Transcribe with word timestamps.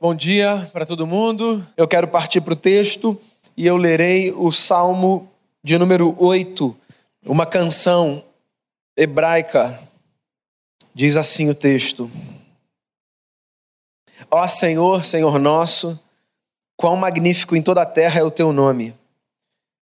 Bom 0.00 0.14
dia 0.14 0.70
para 0.72 0.86
todo 0.86 1.08
mundo. 1.08 1.66
Eu 1.76 1.88
quero 1.88 2.06
partir 2.06 2.40
para 2.40 2.52
o 2.52 2.56
texto 2.56 3.20
e 3.56 3.66
eu 3.66 3.76
lerei 3.76 4.30
o 4.30 4.52
Salmo 4.52 5.28
de 5.60 5.76
número 5.76 6.14
8, 6.16 6.76
uma 7.26 7.44
canção 7.44 8.22
hebraica. 8.96 9.82
Diz 10.94 11.16
assim 11.16 11.50
o 11.50 11.54
texto: 11.54 12.08
Ó 14.30 14.46
Senhor, 14.46 15.04
Senhor 15.04 15.36
nosso, 15.36 15.98
quão 16.76 16.94
magnífico 16.94 17.56
em 17.56 17.62
toda 17.62 17.82
a 17.82 17.86
terra 17.86 18.20
é 18.20 18.22
o 18.22 18.30
teu 18.30 18.52
nome, 18.52 18.94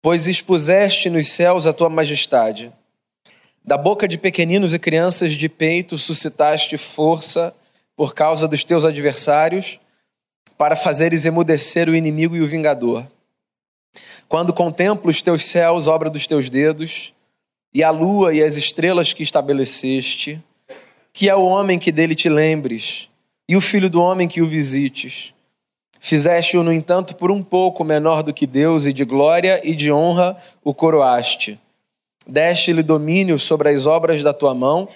pois 0.01 0.27
expuseste 0.27 1.07
nos 1.07 1.27
céus 1.27 1.67
a 1.67 1.73
tua 1.73 1.87
majestade. 1.87 2.73
Da 3.63 3.77
boca 3.77 4.07
de 4.07 4.17
pequeninos 4.17 4.73
e 4.73 4.79
crianças 4.79 5.33
de 5.33 5.47
peito 5.47 5.99
suscitaste 5.99 6.79
força 6.79 7.55
por 7.95 8.15
causa 8.15 8.47
dos 8.47 8.63
teus 8.63 8.85
adversários 8.85 9.79
para 10.59 10.75
fazeres 10.75 11.25
emudecer 11.25 11.87
o 11.87 11.95
inimigo 11.95 12.35
e 12.35 12.41
o 12.41 12.47
vingador. 12.47 13.07
Quando 14.27 14.51
contemplo 14.51 15.09
os 15.09 15.21
teus 15.21 15.45
céus, 15.45 15.87
obra 15.87 16.09
dos 16.09 16.27
teus 16.27 16.49
dedos, 16.49 17.13
e 17.73 17.81
a 17.81 17.89
lua 17.89 18.33
e 18.33 18.43
as 18.43 18.57
estrelas 18.57 19.13
que 19.13 19.23
estabeleceste, 19.23 20.37
que 21.13 21.29
é 21.29 21.35
o 21.35 21.45
homem 21.45 21.79
que 21.79 21.93
dele 21.93 22.13
te 22.13 22.27
lembres, 22.27 23.07
e 23.47 23.55
o 23.55 23.61
filho 23.61 23.89
do 23.89 24.01
homem 24.01 24.27
que 24.27 24.41
o 24.41 24.47
visites. 24.47 25.33
Fizeste-o, 25.97 26.61
no 26.61 26.73
entanto, 26.73 27.15
por 27.15 27.31
um 27.31 27.41
pouco 27.41 27.81
menor 27.85 28.21
do 28.21 28.33
que 28.33 28.45
Deus, 28.45 28.85
e 28.85 28.91
de 28.91 29.05
glória 29.05 29.61
e 29.63 29.73
de 29.73 29.89
honra 29.89 30.35
o 30.61 30.73
coroaste. 30.73 31.57
Deste-lhe 32.27 32.83
domínio 32.83 33.39
sobre 33.39 33.69
as 33.69 33.85
obras 33.85 34.21
da 34.21 34.33
tua 34.33 34.53
mão, 34.53 34.89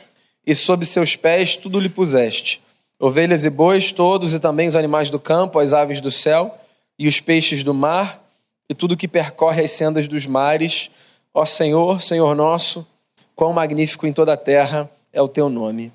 e 0.46 0.54
sob 0.54 0.86
seus 0.86 1.16
pés 1.16 1.56
tudo 1.56 1.80
lhe 1.80 1.88
puseste 1.88 2.62
ovelhas 3.04 3.44
e 3.44 3.50
bois, 3.50 3.92
todos 3.92 4.34
e 4.34 4.40
também 4.40 4.66
os 4.66 4.78
animais 4.78 5.10
do 5.10 5.20
campo, 5.20 5.60
as 5.60 5.74
aves 5.74 6.00
do 6.00 6.10
céu 6.10 6.58
e 6.98 7.06
os 7.06 7.20
peixes 7.20 7.62
do 7.62 7.74
mar 7.74 8.24
e 8.70 8.74
tudo 8.74 8.96
que 8.96 9.10
percorre 9.10 9.62
as 9.62 9.72
sendas 9.72 10.08
dos 10.08 10.26
mares. 10.26 10.90
Ó 11.34 11.44
Senhor, 11.44 12.02
Senhor 12.02 12.34
nosso, 12.34 12.88
quão 13.36 13.52
magnífico 13.52 14.08
em 14.08 14.14
toda 14.14 14.32
a 14.32 14.38
terra 14.38 14.90
é 15.12 15.22
o 15.22 15.28
teu 15.28 15.50
nome. 15.50 15.92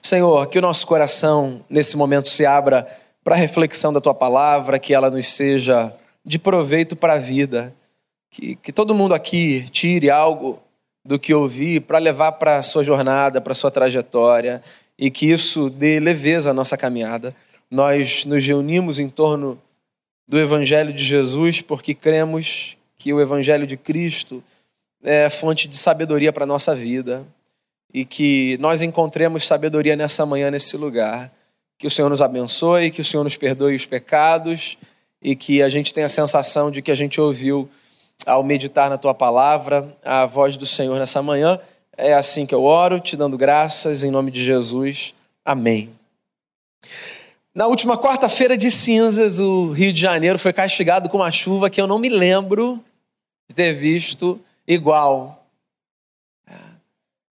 Senhor, 0.00 0.46
que 0.46 0.60
o 0.60 0.62
nosso 0.62 0.86
coração 0.86 1.60
nesse 1.68 1.96
momento 1.96 2.28
se 2.28 2.46
abra 2.46 2.86
para 3.24 3.34
a 3.34 3.38
reflexão 3.38 3.92
da 3.92 4.00
tua 4.00 4.14
palavra, 4.14 4.78
que 4.78 4.94
ela 4.94 5.10
nos 5.10 5.26
seja 5.26 5.92
de 6.24 6.38
proveito 6.38 6.94
para 6.94 7.14
a 7.14 7.18
vida. 7.18 7.74
Que, 8.30 8.54
que 8.54 8.72
todo 8.72 8.94
mundo 8.94 9.12
aqui 9.12 9.68
tire 9.70 10.08
algo 10.08 10.62
do 11.04 11.18
que 11.18 11.34
ouvir 11.34 11.80
para 11.80 11.98
levar 11.98 12.32
para 12.32 12.58
a 12.58 12.62
sua 12.62 12.84
jornada, 12.84 13.40
para 13.40 13.50
a 13.50 13.56
sua 13.56 13.72
trajetória 13.72 14.62
e 15.00 15.10
que 15.10 15.32
isso 15.32 15.70
dê 15.70 15.98
leveza 15.98 16.50
à 16.50 16.54
nossa 16.54 16.76
caminhada. 16.76 17.34
Nós 17.70 18.26
nos 18.26 18.46
reunimos 18.46 19.00
em 19.00 19.08
torno 19.08 19.58
do 20.28 20.38
Evangelho 20.38 20.92
de 20.92 21.02
Jesus 21.02 21.62
porque 21.62 21.94
cremos 21.94 22.76
que 22.98 23.10
o 23.10 23.18
Evangelho 23.18 23.66
de 23.66 23.78
Cristo 23.78 24.44
é 25.02 25.30
fonte 25.30 25.66
de 25.66 25.78
sabedoria 25.78 26.30
para 26.30 26.44
a 26.44 26.46
nossa 26.46 26.74
vida 26.74 27.26
e 27.94 28.04
que 28.04 28.58
nós 28.60 28.82
encontremos 28.82 29.46
sabedoria 29.46 29.96
nessa 29.96 30.26
manhã, 30.26 30.50
nesse 30.50 30.76
lugar. 30.76 31.32
Que 31.78 31.86
o 31.86 31.90
Senhor 31.90 32.10
nos 32.10 32.20
abençoe, 32.20 32.90
que 32.90 33.00
o 33.00 33.04
Senhor 33.04 33.24
nos 33.24 33.38
perdoe 33.38 33.74
os 33.74 33.86
pecados 33.86 34.76
e 35.22 35.34
que 35.34 35.62
a 35.62 35.70
gente 35.70 35.94
tenha 35.94 36.06
a 36.06 36.10
sensação 36.10 36.70
de 36.70 36.82
que 36.82 36.90
a 36.90 36.94
gente 36.94 37.18
ouviu, 37.18 37.66
ao 38.26 38.42
meditar 38.42 38.90
na 38.90 38.98
tua 38.98 39.14
palavra, 39.14 39.96
a 40.04 40.26
voz 40.26 40.58
do 40.58 40.66
Senhor 40.66 40.98
nessa 40.98 41.22
manhã 41.22 41.58
é 42.00 42.14
assim 42.14 42.46
que 42.46 42.54
eu 42.54 42.64
oro, 42.64 43.00
te 43.00 43.16
dando 43.16 43.36
graças 43.36 44.02
em 44.04 44.10
nome 44.10 44.30
de 44.30 44.44
Jesus. 44.44 45.14
Amém. 45.44 45.90
Na 47.54 47.66
última 47.66 47.98
quarta-feira 47.98 48.56
de 48.56 48.70
cinzas, 48.70 49.40
o 49.40 49.70
Rio 49.70 49.92
de 49.92 50.00
Janeiro 50.00 50.38
foi 50.38 50.52
castigado 50.52 51.08
com 51.08 51.18
uma 51.18 51.32
chuva 51.32 51.68
que 51.68 51.80
eu 51.80 51.86
não 51.86 51.98
me 51.98 52.08
lembro 52.08 52.82
de 53.48 53.54
ter 53.54 53.72
visto 53.72 54.40
igual. 54.66 55.44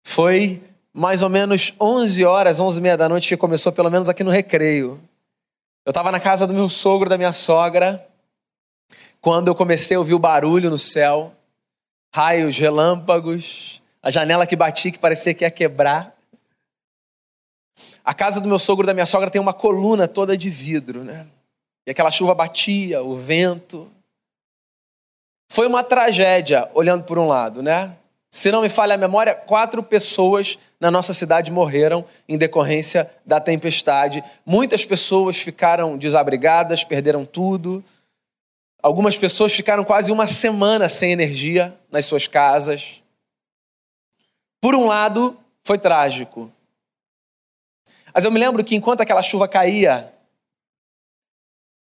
Foi 0.05 0.63
mais 0.93 1.23
ou 1.23 1.29
menos 1.29 1.75
11 1.81 2.25
horas, 2.25 2.61
11 2.61 2.79
e 2.79 2.83
meia 2.83 2.97
da 2.97 3.09
noite 3.09 3.29
que 3.29 3.37
começou, 3.37 3.73
pelo 3.73 3.91
menos 3.91 4.09
aqui 4.09 4.23
no 4.23 4.31
recreio. 4.31 5.01
Eu 5.85 5.91
estava 5.91 6.13
na 6.13 6.21
casa 6.21 6.47
do 6.47 6.55
meu 6.55 6.69
sogro, 6.69 7.11
da 7.11 7.19
minha 7.19 7.33
sogra, 7.33 8.07
quando 9.21 9.49
eu 9.49 9.55
comecei 9.55 9.97
a 9.97 9.99
ouvir 9.99 10.15
o 10.15 10.19
barulho 10.19 10.71
no 10.71 10.79
céu, 10.79 11.33
raios, 12.15 12.57
relâmpagos, 12.57 13.83
a 14.05 14.11
janela 14.11 14.47
que 14.47 14.55
batia 14.55 14.93
que 14.93 14.99
parecia 14.99 15.33
que 15.33 15.45
ia 15.45 15.51
quebrar. 15.51 16.15
A 18.05 18.13
casa 18.13 18.39
do 18.39 18.47
meu 18.47 18.59
sogro 18.59 18.85
e 18.85 18.87
da 18.87 18.93
minha 18.93 19.07
sogra 19.07 19.31
tem 19.31 19.41
uma 19.41 19.55
coluna 19.55 20.07
toda 20.07 20.37
de 20.37 20.51
vidro, 20.51 21.03
né? 21.03 21.27
E 21.87 21.91
aquela 21.91 22.11
chuva 22.11 22.35
batia, 22.35 23.03
o 23.03 23.17
vento. 23.17 23.91
Foi 25.51 25.67
uma 25.67 25.83
tragédia, 25.83 26.71
olhando 26.75 27.05
por 27.05 27.19
um 27.19 27.27
lado, 27.27 27.63
né? 27.63 27.97
Se 28.31 28.51
não 28.53 28.61
me 28.61 28.69
falha 28.69 28.95
a 28.95 28.99
memória, 28.99 29.35
quatro 29.35 29.83
pessoas 29.83 30.59
na 30.79 30.91
nossa 30.91 31.15
cidade 31.15 31.51
morreram 31.51 32.05
em 32.29 32.37
decorrência 32.37 33.11
da 33.25 33.41
tempestade. 33.41 34.23
Muitas 34.45 34.85
pessoas 34.85 35.39
ficaram 35.39 35.97
desabrigadas, 35.97 36.85
perderam 36.85 37.25
tudo. 37.25 37.83
Algumas 38.83 39.17
pessoas 39.17 39.53
ficaram 39.55 39.83
quase 39.83 40.13
uma 40.13 40.27
semana 40.27 40.91
sem 40.91 41.11
energia 41.11 41.75
nas 41.91 42.05
suas 42.05 42.27
casas. 42.27 43.04
Por 44.65 44.75
um 44.75 44.87
lado, 44.87 45.39
foi 45.63 45.79
trágico. 45.79 46.51
Mas 48.15 48.25
eu 48.25 48.33
me 48.33 48.41
lembro 48.41 48.65
que 48.65 48.75
enquanto 48.75 49.03
aquela 49.03 49.21
chuva 49.21 49.47
caía, 49.47 50.15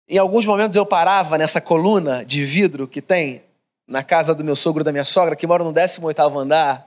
em 0.06 0.18
alguns 0.18 0.44
momentos 0.44 0.76
eu 0.76 0.84
parava 0.84 1.38
nessa 1.38 1.62
coluna 1.62 2.22
de 2.26 2.44
vidro 2.44 2.86
que 2.86 3.00
tem 3.00 3.42
na 3.86 4.04
casa 4.04 4.34
do 4.34 4.44
meu 4.44 4.54
sogro 4.54 4.82
e 4.82 4.84
da 4.84 4.92
minha 4.92 5.04
sogra, 5.06 5.34
que 5.34 5.46
mora 5.46 5.64
no 5.64 5.72
18º 5.72 6.36
andar, 6.36 6.86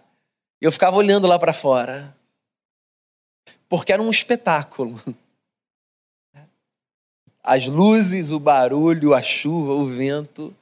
e 0.61 0.65
eu 0.65 0.71
ficava 0.71 0.95
olhando 0.95 1.25
lá 1.25 1.39
para 1.39 1.51
fora. 1.51 2.15
Porque 3.67 3.91
era 3.91 3.99
um 3.99 4.11
espetáculo. 4.11 5.01
As 7.41 7.65
luzes, 7.65 8.29
o 8.29 8.39
barulho, 8.39 9.15
a 9.15 9.23
chuva, 9.23 9.73
o 9.73 9.87
vento. 9.87 10.55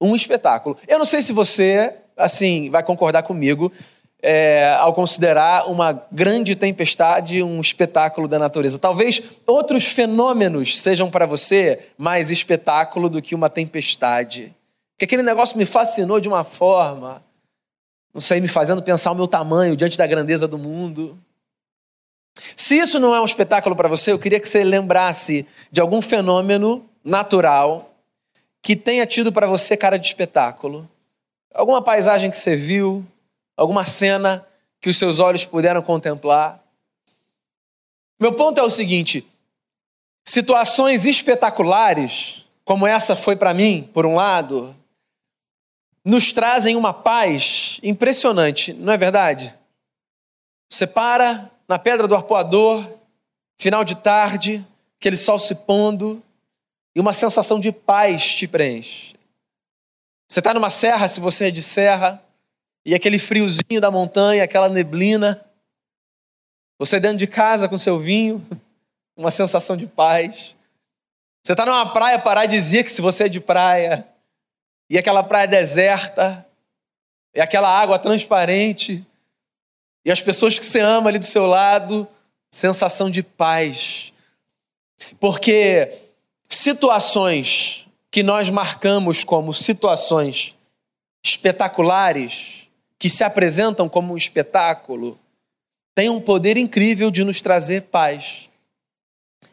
Um 0.00 0.16
espetáculo. 0.16 0.76
Eu 0.88 0.98
não 0.98 1.06
sei 1.06 1.22
se 1.22 1.32
você 1.32 1.96
assim, 2.18 2.68
vai 2.70 2.82
concordar 2.82 3.22
comigo 3.22 3.72
é, 4.22 4.74
ao 4.78 4.92
considerar 4.92 5.70
uma 5.70 5.92
grande 6.10 6.56
tempestade 6.56 7.42
um 7.42 7.60
espetáculo 7.60 8.26
da 8.26 8.38
natureza. 8.38 8.78
Talvez 8.78 9.22
outros 9.46 9.84
fenômenos 9.84 10.80
sejam 10.80 11.10
para 11.10 11.26
você 11.26 11.90
mais 11.96 12.30
espetáculo 12.30 13.08
do 13.08 13.22
que 13.22 13.34
uma 13.34 13.48
tempestade. 13.48 14.54
Porque 14.94 15.04
aquele 15.04 15.22
negócio 15.22 15.56
me 15.56 15.64
fascinou 15.64 16.18
de 16.18 16.28
uma 16.28 16.42
forma, 16.42 17.22
não 18.12 18.20
sei, 18.20 18.40
me 18.40 18.48
fazendo 18.48 18.82
pensar 18.82 19.12
o 19.12 19.14
meu 19.14 19.28
tamanho 19.28 19.76
diante 19.76 19.96
da 19.96 20.06
grandeza 20.06 20.48
do 20.48 20.58
mundo. 20.58 21.16
Se 22.56 22.76
isso 22.76 22.98
não 22.98 23.14
é 23.14 23.20
um 23.20 23.24
espetáculo 23.24 23.76
para 23.76 23.88
você, 23.88 24.10
eu 24.10 24.18
queria 24.18 24.40
que 24.40 24.48
você 24.48 24.64
lembrasse 24.64 25.46
de 25.70 25.80
algum 25.80 26.02
fenômeno 26.02 26.84
natural 27.04 27.94
que 28.60 28.74
tenha 28.74 29.06
tido 29.06 29.32
para 29.32 29.46
você 29.46 29.76
cara 29.76 29.96
de 29.96 30.08
espetáculo. 30.08 30.88
Alguma 31.52 31.82
paisagem 31.82 32.30
que 32.30 32.36
você 32.36 32.54
viu, 32.54 33.06
alguma 33.56 33.84
cena 33.84 34.46
que 34.80 34.88
os 34.88 34.96
seus 34.96 35.18
olhos 35.18 35.44
puderam 35.44 35.82
contemplar. 35.82 36.62
Meu 38.20 38.32
ponto 38.34 38.58
é 38.58 38.62
o 38.62 38.70
seguinte: 38.70 39.26
situações 40.26 41.04
espetaculares, 41.04 42.44
como 42.64 42.86
essa 42.86 43.16
foi 43.16 43.36
para 43.36 43.54
mim, 43.54 43.88
por 43.92 44.06
um 44.06 44.14
lado, 44.14 44.74
nos 46.04 46.32
trazem 46.32 46.76
uma 46.76 46.94
paz 46.94 47.80
impressionante, 47.82 48.72
não 48.72 48.92
é 48.92 48.96
verdade? 48.96 49.54
Você 50.70 50.86
para 50.86 51.50
na 51.66 51.78
pedra 51.78 52.08
do 52.08 52.14
arpoador, 52.14 52.98
final 53.58 53.84
de 53.84 53.94
tarde, 53.96 54.66
aquele 54.98 55.16
sol 55.16 55.38
se 55.38 55.54
pondo, 55.54 56.22
e 56.96 57.00
uma 57.00 57.12
sensação 57.12 57.60
de 57.60 57.70
paz 57.70 58.34
te 58.34 58.48
preenche. 58.48 59.17
Você 60.28 60.40
está 60.40 60.52
numa 60.52 60.68
serra, 60.68 61.08
se 61.08 61.20
você 61.20 61.48
é 61.48 61.50
de 61.50 61.62
serra, 61.62 62.22
e 62.84 62.94
aquele 62.94 63.18
friozinho 63.18 63.80
da 63.80 63.90
montanha, 63.90 64.44
aquela 64.44 64.68
neblina. 64.68 65.42
Você 66.78 67.00
dentro 67.00 67.16
de 67.16 67.26
casa 67.26 67.66
com 67.66 67.78
seu 67.78 67.98
vinho, 67.98 68.46
uma 69.16 69.30
sensação 69.30 69.74
de 69.74 69.86
paz. 69.86 70.54
Você 71.42 71.52
está 71.52 71.64
numa 71.64 71.90
praia 71.92 72.18
paradisíaca, 72.18 72.90
se 72.90 73.00
você 73.00 73.24
é 73.24 73.28
de 73.28 73.40
praia, 73.40 74.06
e 74.90 74.98
aquela 74.98 75.22
praia 75.22 75.48
deserta, 75.48 76.46
e 77.34 77.40
aquela 77.40 77.68
água 77.68 77.98
transparente, 77.98 79.04
e 80.04 80.12
as 80.12 80.20
pessoas 80.20 80.58
que 80.58 80.66
você 80.66 80.80
ama 80.80 81.08
ali 81.08 81.18
do 81.18 81.24
seu 81.24 81.46
lado, 81.46 82.06
sensação 82.50 83.10
de 83.10 83.22
paz. 83.22 84.12
Porque 85.18 85.90
situações 86.50 87.87
que 88.10 88.22
nós 88.22 88.48
marcamos 88.50 89.22
como 89.24 89.52
situações 89.52 90.54
espetaculares, 91.24 92.68
que 92.98 93.10
se 93.10 93.22
apresentam 93.22 93.88
como 93.88 94.14
um 94.14 94.16
espetáculo, 94.16 95.18
têm 95.94 96.08
um 96.08 96.20
poder 96.20 96.56
incrível 96.56 97.10
de 97.10 97.24
nos 97.24 97.40
trazer 97.40 97.82
paz. 97.82 98.48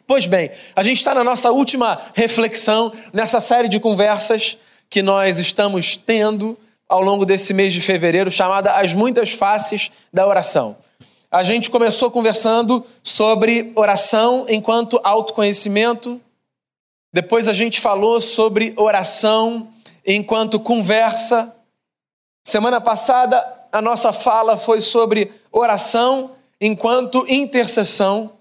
Pois 0.07 0.25
bem, 0.25 0.51
a 0.75 0.83
gente 0.83 0.97
está 0.97 1.13
na 1.15 1.23
nossa 1.23 1.51
última 1.51 2.01
reflexão 2.13 2.93
nessa 3.11 3.41
série 3.41 3.67
de 3.67 3.79
conversas 3.79 4.57
que 4.89 5.01
nós 5.01 5.39
estamos 5.39 5.97
tendo 5.97 6.57
ao 6.87 7.01
longo 7.01 7.25
desse 7.25 7.53
mês 7.53 7.73
de 7.73 7.81
fevereiro, 7.81 8.31
chamada 8.31 8.73
As 8.73 8.93
Muitas 8.93 9.31
Faces 9.31 9.91
da 10.13 10.27
Oração. 10.27 10.77
A 11.31 11.43
gente 11.43 11.69
começou 11.69 12.11
conversando 12.11 12.85
sobre 13.03 13.71
oração 13.75 14.45
enquanto 14.47 15.01
autoconhecimento, 15.03 16.21
depois 17.15 17.47
a 17.47 17.53
gente 17.53 17.79
falou 17.79 18.19
sobre 18.19 18.73
oração 18.75 19.69
enquanto 20.05 20.59
conversa. 20.59 21.55
Semana 22.43 22.81
passada 22.81 23.41
a 23.71 23.81
nossa 23.81 24.11
fala 24.11 24.57
foi 24.57 24.81
sobre 24.81 25.31
oração 25.49 26.31
enquanto 26.59 27.25
intercessão. 27.29 28.31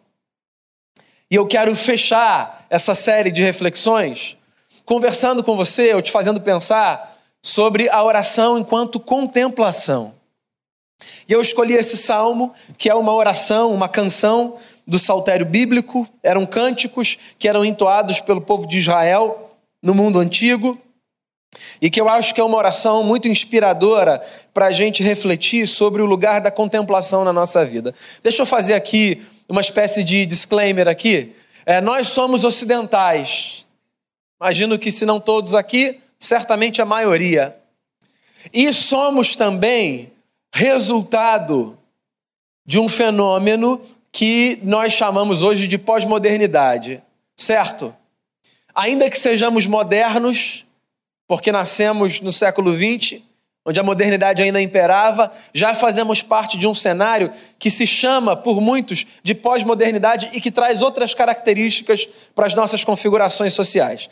E 1.30 1.36
eu 1.36 1.46
quero 1.46 1.76
fechar 1.76 2.66
essa 2.68 2.96
série 2.96 3.30
de 3.30 3.44
reflexões 3.44 4.36
conversando 4.84 5.44
com 5.44 5.56
você, 5.56 5.94
ou 5.94 6.02
te 6.02 6.10
fazendo 6.10 6.40
pensar 6.40 7.16
sobre 7.40 7.88
a 7.88 8.02
oração 8.02 8.58
enquanto 8.58 8.98
contemplação. 8.98 10.12
E 11.28 11.32
eu 11.32 11.40
escolhi 11.40 11.74
esse 11.74 11.96
salmo, 11.96 12.52
que 12.76 12.90
é 12.90 12.94
uma 12.94 13.14
oração, 13.14 13.72
uma 13.72 13.88
canção 13.88 14.58
do 14.86 14.98
saltério 14.98 15.46
bíblico, 15.46 16.08
eram 16.22 16.44
cânticos 16.44 17.18
que 17.38 17.48
eram 17.48 17.64
entoados 17.64 18.20
pelo 18.20 18.40
povo 18.40 18.66
de 18.66 18.78
Israel 18.78 19.50
no 19.82 19.94
mundo 19.94 20.18
antigo, 20.18 20.78
e 21.80 21.88
que 21.88 22.00
eu 22.00 22.08
acho 22.08 22.34
que 22.34 22.40
é 22.40 22.44
uma 22.44 22.56
oração 22.56 23.04
muito 23.04 23.28
inspiradora 23.28 24.20
para 24.52 24.66
a 24.66 24.72
gente 24.72 25.02
refletir 25.02 25.66
sobre 25.66 26.02
o 26.02 26.06
lugar 26.06 26.40
da 26.40 26.50
contemplação 26.50 27.24
na 27.24 27.32
nossa 27.32 27.64
vida. 27.64 27.94
Deixa 28.22 28.42
eu 28.42 28.46
fazer 28.46 28.74
aqui 28.74 29.22
uma 29.48 29.60
espécie 29.60 30.02
de 30.02 30.26
disclaimer 30.26 30.88
aqui. 30.88 31.34
É, 31.66 31.80
nós 31.80 32.08
somos 32.08 32.44
ocidentais. 32.44 33.64
Imagino 34.40 34.78
que 34.78 34.90
se 34.90 35.06
não 35.06 35.20
todos 35.20 35.54
aqui, 35.54 36.00
certamente 36.18 36.82
a 36.82 36.84
maioria. 36.84 37.56
E 38.52 38.72
somos 38.72 39.36
também 39.36 40.12
resultado 40.52 41.78
de 42.66 42.78
um 42.78 42.88
fenômeno 42.88 43.80
que 44.14 44.60
nós 44.62 44.92
chamamos 44.92 45.42
hoje 45.42 45.66
de 45.66 45.76
pós-modernidade, 45.76 47.02
certo? 47.36 47.92
Ainda 48.72 49.10
que 49.10 49.18
sejamos 49.18 49.66
modernos, 49.66 50.64
porque 51.26 51.50
nascemos 51.50 52.20
no 52.20 52.30
século 52.30 52.76
XX, 52.76 53.20
onde 53.66 53.80
a 53.80 53.82
modernidade 53.82 54.40
ainda 54.40 54.62
imperava, 54.62 55.32
já 55.52 55.74
fazemos 55.74 56.22
parte 56.22 56.56
de 56.56 56.64
um 56.64 56.72
cenário 56.72 57.32
que 57.58 57.68
se 57.68 57.88
chama, 57.88 58.36
por 58.36 58.60
muitos, 58.60 59.04
de 59.24 59.34
pós-modernidade 59.34 60.30
e 60.32 60.40
que 60.40 60.52
traz 60.52 60.80
outras 60.80 61.12
características 61.12 62.08
para 62.36 62.46
as 62.46 62.54
nossas 62.54 62.84
configurações 62.84 63.52
sociais. 63.52 64.08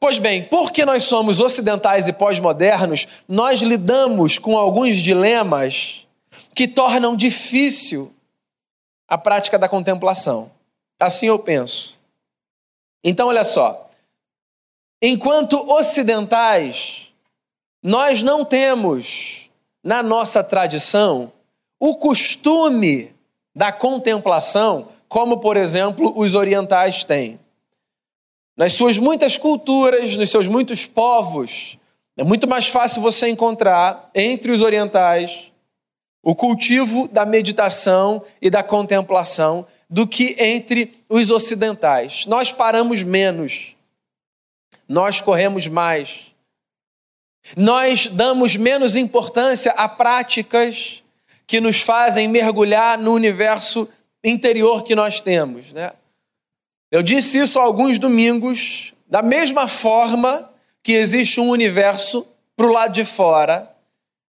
Pois 0.00 0.16
bem, 0.16 0.44
porque 0.44 0.86
nós 0.86 1.02
somos 1.02 1.38
ocidentais 1.38 2.08
e 2.08 2.14
pós-modernos, 2.14 3.06
nós 3.28 3.60
lidamos 3.60 4.38
com 4.38 4.56
alguns 4.56 4.96
dilemas 4.96 6.06
que 6.54 6.66
tornam 6.66 7.14
difícil 7.14 8.10
a 9.14 9.18
prática 9.18 9.58
da 9.58 9.68
contemplação. 9.68 10.50
Assim 11.00 11.26
eu 11.26 11.38
penso. 11.38 11.98
Então, 13.02 13.28
olha 13.28 13.44
só, 13.44 13.84
Enquanto 15.06 15.70
ocidentais, 15.70 17.12
nós 17.82 18.22
não 18.22 18.42
temos 18.42 19.50
na 19.82 20.02
nossa 20.02 20.42
tradição 20.42 21.30
o 21.78 21.96
costume 21.96 23.14
da 23.54 23.70
contemplação, 23.70 24.88
como, 25.06 25.40
por 25.40 25.58
exemplo, 25.58 26.10
os 26.16 26.34
orientais 26.34 27.04
têm. 27.04 27.38
Nas 28.56 28.72
suas 28.72 28.96
muitas 28.96 29.36
culturas, 29.36 30.16
nos 30.16 30.30
seus 30.30 30.48
muitos 30.48 30.86
povos, 30.86 31.76
é 32.16 32.24
muito 32.24 32.48
mais 32.48 32.68
fácil 32.68 33.02
você 33.02 33.28
encontrar 33.28 34.08
entre 34.14 34.52
os 34.52 34.62
orientais 34.62 35.52
o 36.24 36.34
cultivo 36.34 37.06
da 37.06 37.24
meditação 37.24 38.22
e 38.42 38.50
da 38.50 38.62
contemplação 38.62 39.66
do 39.88 40.06
que 40.06 40.34
entre 40.38 40.92
os 41.08 41.30
ocidentais. 41.30 42.26
Nós 42.26 42.50
paramos 42.50 43.02
menos 43.02 43.74
nós 44.88 45.20
corremos 45.20 45.66
mais. 45.66 46.32
Nós 47.56 48.06
damos 48.06 48.56
menos 48.56 48.96
importância 48.96 49.72
a 49.72 49.88
práticas 49.88 51.02
que 51.46 51.60
nos 51.60 51.80
fazem 51.80 52.26
mergulhar 52.26 52.98
no 52.98 53.12
universo 53.12 53.88
interior 54.22 54.82
que 54.82 54.94
nós 54.94 55.20
temos. 55.20 55.72
Né? 55.72 55.92
Eu 56.90 57.02
disse 57.02 57.38
isso 57.38 57.58
alguns 57.58 57.98
domingos, 57.98 58.94
da 59.06 59.20
mesma 59.22 59.68
forma 59.68 60.50
que 60.82 60.92
existe 60.92 61.40
um 61.40 61.50
universo 61.50 62.26
para 62.56 62.66
o 62.66 62.72
lado 62.72 62.92
de 62.92 63.04
fora, 63.04 63.73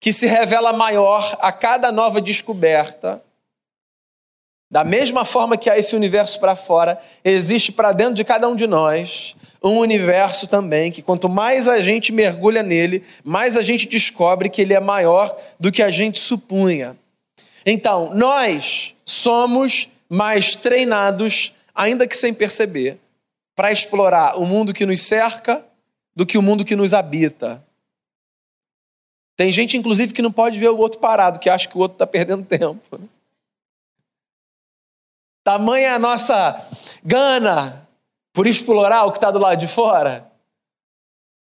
que 0.00 0.12
se 0.12 0.26
revela 0.26 0.72
maior 0.72 1.36
a 1.40 1.50
cada 1.50 1.90
nova 1.90 2.20
descoberta. 2.20 3.22
Da 4.70 4.84
mesma 4.84 5.24
forma 5.24 5.56
que 5.56 5.70
há 5.70 5.78
esse 5.78 5.94
universo 5.94 6.40
para 6.40 6.56
fora, 6.56 7.00
existe 7.24 7.70
para 7.70 7.92
dentro 7.92 8.14
de 8.14 8.24
cada 8.24 8.48
um 8.48 8.56
de 8.56 8.66
nós 8.66 9.36
um 9.62 9.78
universo 9.78 10.46
também 10.46 10.92
que 10.92 11.00
quanto 11.00 11.26
mais 11.26 11.66
a 11.66 11.80
gente 11.80 12.12
mergulha 12.12 12.62
nele, 12.62 13.02
mais 13.24 13.56
a 13.56 13.62
gente 13.62 13.88
descobre 13.88 14.50
que 14.50 14.60
ele 14.60 14.74
é 14.74 14.80
maior 14.80 15.34
do 15.58 15.72
que 15.72 15.82
a 15.82 15.88
gente 15.88 16.18
supunha. 16.18 16.96
Então, 17.64 18.12
nós 18.14 18.94
somos 19.06 19.88
mais 20.08 20.54
treinados, 20.54 21.54
ainda 21.74 22.06
que 22.06 22.16
sem 22.16 22.34
perceber, 22.34 22.98
para 23.56 23.72
explorar 23.72 24.38
o 24.38 24.44
mundo 24.44 24.74
que 24.74 24.84
nos 24.84 25.00
cerca 25.00 25.64
do 26.14 26.26
que 26.26 26.36
o 26.36 26.42
mundo 26.42 26.64
que 26.64 26.76
nos 26.76 26.92
habita. 26.92 27.64
Tem 29.36 29.50
gente, 29.50 29.76
inclusive, 29.76 30.14
que 30.14 30.22
não 30.22 30.30
pode 30.30 30.58
ver 30.58 30.70
o 30.70 30.78
outro 30.78 31.00
parado, 31.00 31.38
que 31.38 31.50
acha 31.50 31.68
que 31.68 31.76
o 31.76 31.80
outro 31.80 31.96
está 31.96 32.06
perdendo 32.06 32.44
tempo. 32.44 33.00
Tamanha 35.42 35.94
a 35.94 35.98
nossa 35.98 36.66
gana 37.02 37.86
por 38.32 38.46
explorar 38.46 39.04
o 39.04 39.12
que 39.12 39.18
está 39.18 39.30
do 39.30 39.38
lado 39.38 39.58
de 39.58 39.68
fora? 39.68 40.30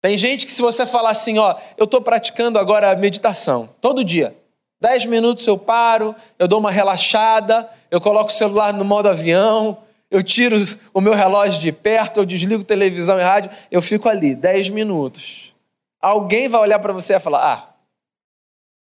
Tem 0.02 0.18
gente 0.18 0.46
que, 0.46 0.54
se 0.54 0.62
você 0.62 0.86
falar 0.86 1.10
assim, 1.10 1.38
ó, 1.40 1.56
eu 1.78 1.86
estou 1.86 2.02
praticando 2.02 2.58
agora 2.58 2.96
meditação, 2.96 3.70
todo 3.82 4.04
dia. 4.04 4.36
Dez 4.82 5.06
minutos 5.06 5.46
eu 5.46 5.58
paro, 5.58 6.16
eu 6.38 6.48
dou 6.48 6.60
uma 6.60 6.72
relaxada, 6.72 7.70
eu 7.92 8.00
coloco 8.00 8.30
o 8.30 8.34
celular 8.34 8.72
no 8.72 8.86
modo 8.86 9.10
avião, 9.10 9.78
eu 10.10 10.24
tiro 10.24 10.56
o 10.94 11.02
meu 11.02 11.14
relógio 11.14 11.60
de 11.60 11.72
perto, 11.72 12.18
eu 12.18 12.26
desligo 12.26 12.64
televisão 12.64 13.20
e 13.20 13.24
rádio, 13.24 13.52
eu 13.70 13.82
fico 13.82 14.08
ali, 14.08 14.34
dez 14.36 14.70
minutos. 14.70 15.54
Alguém 16.02 16.48
vai 16.48 16.62
olhar 16.62 16.80
para 16.80 16.94
você 16.94 17.16
e 17.16 17.20
falar, 17.20 17.54
ah, 17.54 17.69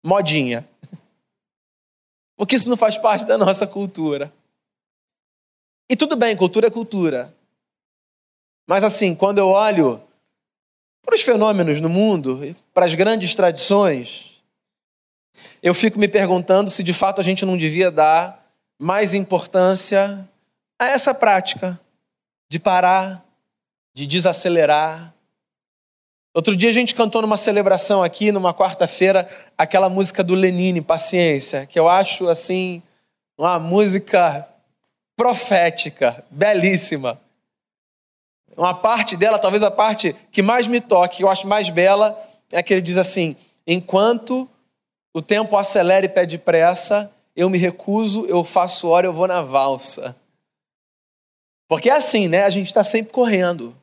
modinha. 0.02 0.68
Porque 2.36 2.56
isso 2.56 2.68
não 2.68 2.76
faz 2.76 2.98
parte 2.98 3.24
da 3.24 3.38
nossa 3.38 3.66
cultura. 3.66 4.32
E 5.88 5.96
tudo 5.96 6.16
bem, 6.16 6.36
cultura 6.36 6.66
é 6.66 6.70
cultura. 6.70 7.34
Mas 8.66 8.84
assim, 8.84 9.14
quando 9.14 9.38
eu 9.38 9.48
olho 9.48 10.02
para 11.02 11.14
os 11.14 11.22
fenômenos 11.22 11.80
no 11.80 11.88
mundo, 11.88 12.56
para 12.72 12.86
as 12.86 12.94
grandes 12.94 13.34
tradições, 13.34 14.42
eu 15.62 15.74
fico 15.74 15.98
me 15.98 16.08
perguntando 16.08 16.70
se 16.70 16.82
de 16.82 16.94
fato 16.94 17.20
a 17.20 17.24
gente 17.24 17.44
não 17.44 17.56
devia 17.56 17.90
dar 17.90 18.42
mais 18.78 19.14
importância 19.14 20.28
a 20.78 20.86
essa 20.86 21.14
prática 21.14 21.78
de 22.48 22.58
parar, 22.58 23.24
de 23.94 24.06
desacelerar. 24.06 25.11
Outro 26.34 26.56
dia 26.56 26.70
a 26.70 26.72
gente 26.72 26.94
cantou 26.94 27.20
numa 27.20 27.36
celebração 27.36 28.02
aqui, 28.02 28.32
numa 28.32 28.54
quarta-feira, 28.54 29.28
aquela 29.56 29.90
música 29.90 30.24
do 30.24 30.34
Lenine, 30.34 30.80
Paciência, 30.80 31.66
que 31.66 31.78
eu 31.78 31.88
acho 31.88 32.26
assim 32.28 32.82
uma 33.36 33.58
música 33.58 34.48
profética, 35.14 36.24
belíssima. 36.30 37.20
Uma 38.56 38.72
parte 38.72 39.14
dela, 39.14 39.38
talvez 39.38 39.62
a 39.62 39.70
parte 39.70 40.16
que 40.30 40.40
mais 40.40 40.66
me 40.66 40.80
toque, 40.80 41.18
que 41.18 41.24
eu 41.24 41.28
acho 41.28 41.46
mais 41.46 41.68
bela, 41.68 42.18
é 42.50 42.62
que 42.62 42.72
ele 42.72 42.82
diz 42.82 42.96
assim: 42.96 43.36
enquanto 43.66 44.48
o 45.12 45.20
tempo 45.20 45.56
acelera 45.56 46.06
e 46.06 46.08
pede 46.08 46.38
pressa, 46.38 47.12
eu 47.36 47.50
me 47.50 47.58
recuso, 47.58 48.24
eu 48.24 48.42
faço 48.42 48.88
hora, 48.88 49.06
eu 49.06 49.12
vou 49.12 49.28
na 49.28 49.42
valsa. 49.42 50.16
Porque 51.68 51.90
é 51.90 51.94
assim, 51.94 52.28
né? 52.28 52.44
A 52.44 52.50
gente 52.50 52.68
está 52.68 52.84
sempre 52.84 53.12
correndo. 53.12 53.76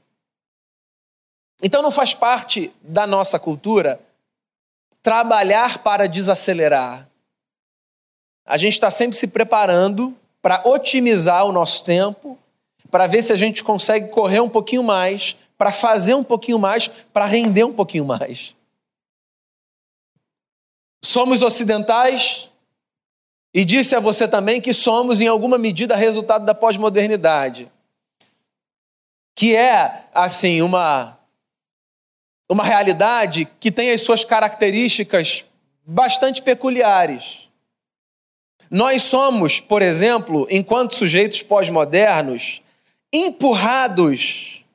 Então 1.61 1.81
não 1.81 1.91
faz 1.91 2.13
parte 2.13 2.71
da 2.81 3.05
nossa 3.05 3.39
cultura 3.39 3.99
trabalhar 5.03 5.79
para 5.79 6.07
desacelerar. 6.07 7.09
A 8.45 8.57
gente 8.57 8.73
está 8.73 8.89
sempre 8.89 9.17
se 9.17 9.27
preparando 9.27 10.17
para 10.41 10.61
otimizar 10.65 11.45
o 11.45 11.51
nosso 11.51 11.83
tempo, 11.83 12.37
para 12.89 13.07
ver 13.07 13.21
se 13.21 13.33
a 13.33 13.35
gente 13.35 13.63
consegue 13.63 14.07
correr 14.09 14.39
um 14.39 14.49
pouquinho 14.49 14.83
mais, 14.83 15.37
para 15.57 15.71
fazer 15.71 16.13
um 16.13 16.23
pouquinho 16.23 16.57
mais, 16.57 16.87
para 16.87 17.25
render 17.25 17.65
um 17.65 17.73
pouquinho 17.73 18.05
mais. 18.05 18.55
Somos 21.03 21.41
ocidentais 21.41 22.49
e 23.53 23.65
disse 23.65 23.95
a 23.95 23.99
você 23.99 24.27
também 24.27 24.61
que 24.61 24.73
somos, 24.73 25.21
em 25.21 25.27
alguma 25.27 25.57
medida, 25.57 25.95
resultado 25.95 26.45
da 26.45 26.55
pós-modernidade. 26.55 27.69
que 29.35 29.55
é 29.55 30.03
assim 30.13 30.61
uma 30.61 31.18
uma 32.49 32.63
realidade 32.63 33.47
que 33.59 33.71
tem 33.71 33.91
as 33.91 34.01
suas 34.01 34.23
características 34.23 35.45
bastante 35.85 36.41
peculiares. 36.41 37.47
Nós 38.69 39.03
somos, 39.03 39.59
por 39.59 39.81
exemplo, 39.81 40.47
enquanto 40.49 40.95
sujeitos 40.95 41.41
pós-modernos, 41.41 42.61
empurrados 43.13 44.65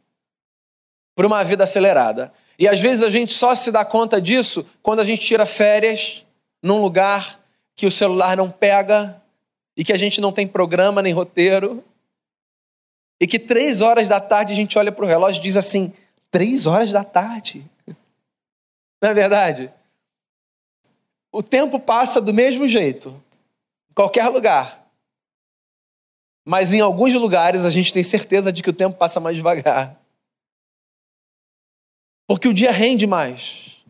por 1.14 1.24
uma 1.24 1.44
vida 1.44 1.64
acelerada. 1.64 2.32
E 2.58 2.68
às 2.68 2.80
vezes 2.80 3.02
a 3.02 3.10
gente 3.10 3.32
só 3.32 3.54
se 3.54 3.70
dá 3.70 3.84
conta 3.84 4.20
disso 4.20 4.66
quando 4.82 5.00
a 5.00 5.04
gente 5.04 5.22
tira 5.22 5.46
férias 5.46 6.24
num 6.62 6.78
lugar 6.78 7.40
que 7.76 7.86
o 7.86 7.90
celular 7.90 8.36
não 8.36 8.50
pega 8.50 9.20
e 9.76 9.84
que 9.84 9.92
a 9.92 9.96
gente 9.96 10.20
não 10.20 10.32
tem 10.32 10.46
programa 10.46 11.02
nem 11.02 11.12
roteiro. 11.12 11.82
E 13.20 13.26
que 13.26 13.38
três 13.38 13.80
horas 13.80 14.08
da 14.08 14.20
tarde 14.20 14.52
a 14.52 14.56
gente 14.56 14.76
olha 14.78 14.90
para 14.90 15.04
o 15.04 15.08
relógio 15.08 15.40
e 15.40 15.42
diz 15.42 15.56
assim: 15.56 15.92
três 16.34 16.66
horas 16.66 16.90
da 16.90 17.04
tarde. 17.04 17.64
Não 19.00 19.10
é 19.10 19.14
verdade? 19.14 19.72
O 21.30 21.40
tempo 21.40 21.78
passa 21.78 22.20
do 22.20 22.34
mesmo 22.34 22.66
jeito, 22.66 23.10
em 23.88 23.94
qualquer 23.94 24.26
lugar. 24.26 24.84
Mas 26.44 26.72
em 26.72 26.80
alguns 26.80 27.14
lugares 27.14 27.64
a 27.64 27.70
gente 27.70 27.92
tem 27.92 28.02
certeza 28.02 28.52
de 28.52 28.64
que 28.64 28.70
o 28.70 28.72
tempo 28.72 28.98
passa 28.98 29.20
mais 29.20 29.36
devagar. 29.36 29.96
Porque 32.26 32.48
o 32.48 32.54
dia 32.54 32.72
rende 32.72 33.06
mais. 33.06 33.84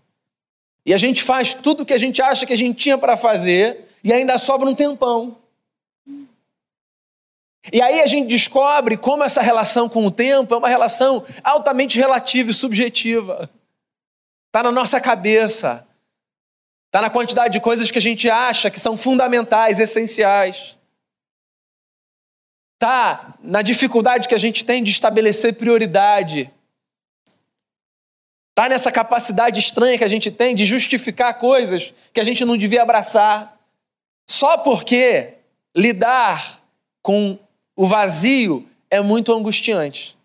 E 0.85 0.93
a 0.93 0.99
gente 0.99 1.23
faz 1.23 1.55
tudo 1.55 1.83
o 1.83 1.87
que 1.87 1.95
a 1.95 1.99
gente 1.99 2.21
acha 2.21 2.45
que 2.45 2.53
a 2.53 2.59
gente 2.59 2.77
tinha 2.77 2.99
para 2.99 3.17
fazer 3.17 3.89
e 4.05 4.13
ainda 4.13 4.37
sobra 4.37 4.69
um 4.69 4.75
tempão. 4.75 5.39
E 7.73 7.81
aí 7.81 8.01
a 8.01 8.07
gente 8.07 8.29
descobre 8.29 8.97
como 8.97 9.25
essa 9.25 9.41
relação 9.41 9.89
com 9.89 10.07
o 10.07 10.11
tempo 10.11 10.55
é 10.55 10.59
uma 10.59 10.69
relação 10.69 11.25
altamente 11.43 11.99
relativa 11.99 12.51
e 12.51 12.55
subjetiva. 12.55 13.51
Está 14.49 14.63
na 14.63 14.73
nossa 14.73 15.01
cabeça. 15.01 15.87
Está 16.87 17.01
na 17.01 17.11
quantidade 17.11 17.53
de 17.53 17.61
coisas 17.61 17.91
que 17.91 17.99
a 17.99 18.03
gente 18.03 18.31
acha 18.31 18.71
que 18.71 18.79
são 18.79 18.97
fundamentais, 18.97 19.81
essenciais. 19.81 20.77
Está 22.75 23.35
na 23.43 23.63
dificuldade 23.63 24.29
que 24.29 24.35
a 24.35 24.39
gente 24.39 24.65
tem 24.65 24.83
de 24.83 24.91
estabelecer 24.91 25.55
prioridade. 25.55 26.53
Está 28.51 28.69
nessa 28.69 28.93
capacidade 28.93 29.59
estranha 29.59 29.99
que 29.99 30.05
a 30.05 30.09
gente 30.09 30.31
tem 30.31 30.55
de 30.55 30.65
justificar 30.65 31.39
coisas 31.39 31.93
que 32.13 32.21
a 32.21 32.25
gente 32.25 32.45
não 32.45 32.57
devia 32.57 32.83
abraçar. 32.83 33.59
Só 34.31 34.59
porque 34.59 35.35
lidar 35.75 36.63
com 37.03 37.37
o 37.77 37.87
vazio 37.87 38.69
é 38.91 39.01
muito 39.01 39.33
angustiante. 39.33 40.17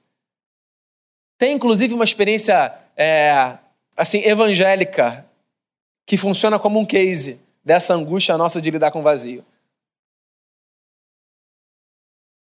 Tem 1.38 1.54
inclusive 1.54 1.94
uma 1.94 2.04
experiência 2.04 2.74
é, 2.96 3.58
assim 3.96 4.20
evangélica 4.20 5.26
que 6.06 6.18
funciona 6.18 6.60
como 6.60 6.80
um 6.80 6.86
case 6.86 7.40
dessa 7.64 7.94
angústia 7.94 8.38
nossa 8.38 8.62
de 8.62 8.70
lidar 8.72 8.92
com 8.92 9.00
o 9.00 9.04
vazio. 9.04 9.46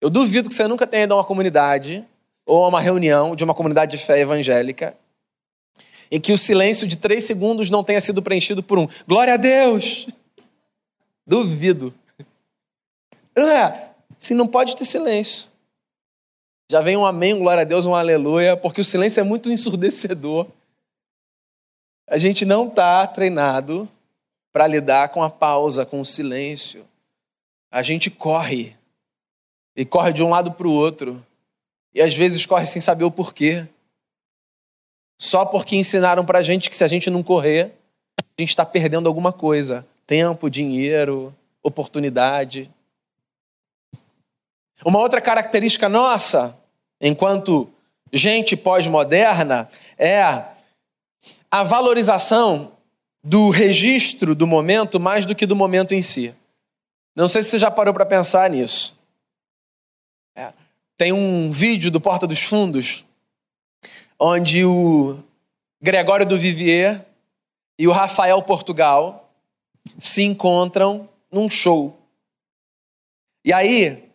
Eu 0.00 0.09
duvido 0.09 0.49
que 0.49 0.55
você 0.55 0.67
nunca 0.67 0.87
tenha 0.87 1.05
ido 1.05 1.14
a 1.14 1.17
uma 1.17 1.25
comunidade 1.25 2.05
ou 2.47 2.64
a 2.64 2.69
uma 2.69 2.81
reunião 2.81 3.35
de 3.35 3.45
uma 3.45 3.55
comunidade 3.55 3.97
de 3.97 4.05
fé 4.05 4.21
evangélica 4.21 4.97
em 6.11 6.21
que 6.21 6.33
o 6.33 6.38
silêncio 6.38 6.87
de 6.87 6.97
três 6.97 7.25
segundos 7.25 7.69
não 7.69 7.85
tenha 7.85 8.00
sido 8.00 8.23
preenchido 8.23 8.62
por 8.62 8.78
um 8.78 8.88
glória 9.07 9.35
a 9.35 9.37
Deus. 9.37 10.07
Duvido. 11.26 11.95
É? 13.37 13.88
Se 14.19 14.35
não 14.35 14.47
pode 14.47 14.77
ter 14.77 14.85
silêncio. 14.85 15.49
Já 16.71 16.81
vem 16.83 16.97
um 16.97 17.07
amém, 17.07 17.39
glória 17.39 17.63
a 17.63 17.65
Deus, 17.65 17.87
um 17.87 17.95
aleluia, 17.95 18.57
porque 18.57 18.81
o 18.81 18.85
silêncio 18.85 19.21
é 19.21 19.23
muito 19.23 19.51
ensurdecedor. 19.51 20.47
A 22.07 22.19
gente 22.19 22.45
não 22.45 22.69
está 22.69 23.07
treinado 23.07 23.89
para 24.53 24.67
lidar 24.67 25.09
com 25.11 25.23
a 25.23 25.31
pausa, 25.31 25.87
com 25.87 26.01
o 26.01 26.05
silêncio. 26.05 26.85
A 27.71 27.83
gente 27.83 28.11
corre. 28.11 28.77
E 29.77 29.85
corre 29.85 30.13
de 30.13 30.23
um 30.23 30.29
lado 30.29 30.53
para 30.53 30.67
o 30.67 30.73
outro. 30.73 31.25
E 31.95 32.03
às 32.03 32.15
vezes 32.15 32.45
corre 32.45 32.67
sem 32.67 32.81
saber 32.81 33.05
o 33.05 33.11
porquê. 33.11 33.67
Só 35.21 35.45
porque 35.45 35.77
ensinaram 35.77 36.25
para 36.25 36.39
a 36.39 36.43
gente 36.43 36.71
que 36.71 36.77
se 36.77 36.85
a 36.85 36.89
gente 36.89 37.11
não 37.11 37.23
correr, 37.23 37.73
a 38.19 38.41
gente 38.41 38.51
está 38.51 38.65
perdendo 38.65 39.09
alguma 39.09 39.33
coisa: 39.33 39.87
tempo, 40.07 40.51
dinheiro, 40.51 41.35
oportunidade. 41.63 42.71
Uma 44.85 44.99
outra 44.99 45.21
característica 45.21 45.89
nossa, 45.89 46.57
enquanto 47.01 47.69
gente 48.13 48.57
pós-moderna, 48.57 49.69
é 49.97 50.23
a 51.51 51.63
valorização 51.65 52.73
do 53.23 53.51
registro 53.51 54.35
do 54.35 54.47
momento 54.47 55.01
mais 55.01 55.27
do 55.27 55.35
que 55.35 55.47
do 55.47 55.57
momento 55.57 55.93
em 55.93 56.03
si. 56.03 56.35
Não 57.15 57.27
sei 57.27 57.43
se 57.43 57.51
você 57.51 57.59
já 57.59 57.71
parou 57.71 57.93
para 57.93 58.07
pensar 58.07 58.49
nisso. 58.49 58.97
É. 60.37 60.53
Tem 60.97 61.13
um 61.13 61.51
vídeo 61.51 61.91
do 61.91 62.01
Porta 62.01 62.27
dos 62.27 62.41
Fundos 62.41 63.05
onde 64.19 64.65
o 64.65 65.19
Gregório 65.81 66.27
do 66.27 66.39
Vivier 66.39 67.07
e 67.79 67.87
o 67.87 67.93
Rafael 67.93 68.43
Portugal 68.43 69.31
se 69.99 70.23
encontram 70.23 71.09
num 71.31 71.49
show. 71.49 71.97
E 73.45 73.53
aí, 73.53 74.08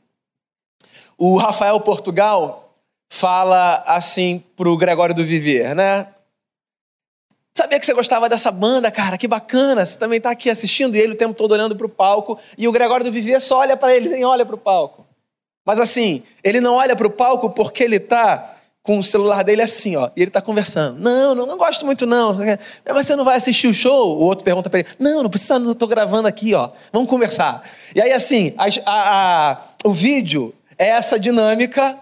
o 1.17 1.37
Rafael 1.37 1.79
Portugal 1.79 2.73
fala 3.09 3.83
assim 3.85 4.43
pro 4.55 4.77
Gregório 4.77 5.13
do 5.13 5.23
Vivier, 5.23 5.75
né? 5.75 6.07
Sabia 7.55 7.79
que 7.79 7.85
você 7.85 7.93
gostava 7.93 8.27
dessa 8.27 8.49
banda, 8.49 8.89
cara? 8.89 9.15
Que 9.15 9.27
bacana. 9.27 9.85
Você 9.85 9.97
também 9.99 10.17
está 10.17 10.31
aqui 10.31 10.49
assistindo 10.49 10.95
e 10.95 10.99
ele 10.99 11.13
o 11.13 11.17
tempo 11.17 11.35
todo 11.35 11.51
olhando 11.51 11.75
para 11.75 11.85
o 11.85 11.89
palco. 11.89 12.39
E 12.57 12.67
o 12.67 12.71
Gregório 12.71 13.05
do 13.05 13.11
Vivier 13.11 13.39
só 13.39 13.59
olha 13.59 13.77
para 13.77 13.95
ele, 13.95 14.09
nem 14.09 14.25
olha 14.25 14.43
para 14.43 14.55
o 14.55 14.57
palco. 14.57 15.05
Mas 15.63 15.79
assim, 15.79 16.23
ele 16.43 16.59
não 16.59 16.73
olha 16.75 16.95
para 16.95 17.05
o 17.05 17.11
palco 17.11 17.51
porque 17.51 17.83
ele 17.83 17.97
está 17.97 18.57
com 18.81 18.97
o 18.97 19.03
celular 19.03 19.43
dele 19.43 19.61
assim, 19.61 19.95
ó, 19.95 20.09
e 20.15 20.21
ele 20.21 20.29
está 20.29 20.41
conversando. 20.41 20.99
Não, 20.99 21.33
não, 21.33 21.45
não 21.45 21.55
gosto 21.55 21.85
muito 21.85 22.05
não. 22.05 22.35
Mas 22.85 23.05
você 23.05 23.15
não 23.15 23.23
vai 23.23 23.37
assistir 23.37 23.67
o 23.67 23.73
show? 23.73 24.17
O 24.17 24.23
outro 24.23 24.43
pergunta 24.43 24.69
para 24.69 24.79
ele. 24.79 24.89
Não, 24.99 25.23
não 25.23 25.29
precisa, 25.29 25.57
não 25.57 25.71
estou 25.71 25.87
gravando 25.87 26.27
aqui, 26.27 26.53
ó. 26.53 26.69
Vamos 26.91 27.09
conversar. 27.09 27.63
E 27.95 28.01
aí 28.01 28.11
assim, 28.11 28.53
a, 28.57 28.65
a, 28.85 29.51
a, 29.51 29.57
o 29.85 29.93
vídeo 29.93 30.53
é 30.77 30.87
essa 30.87 31.19
dinâmica, 31.19 31.99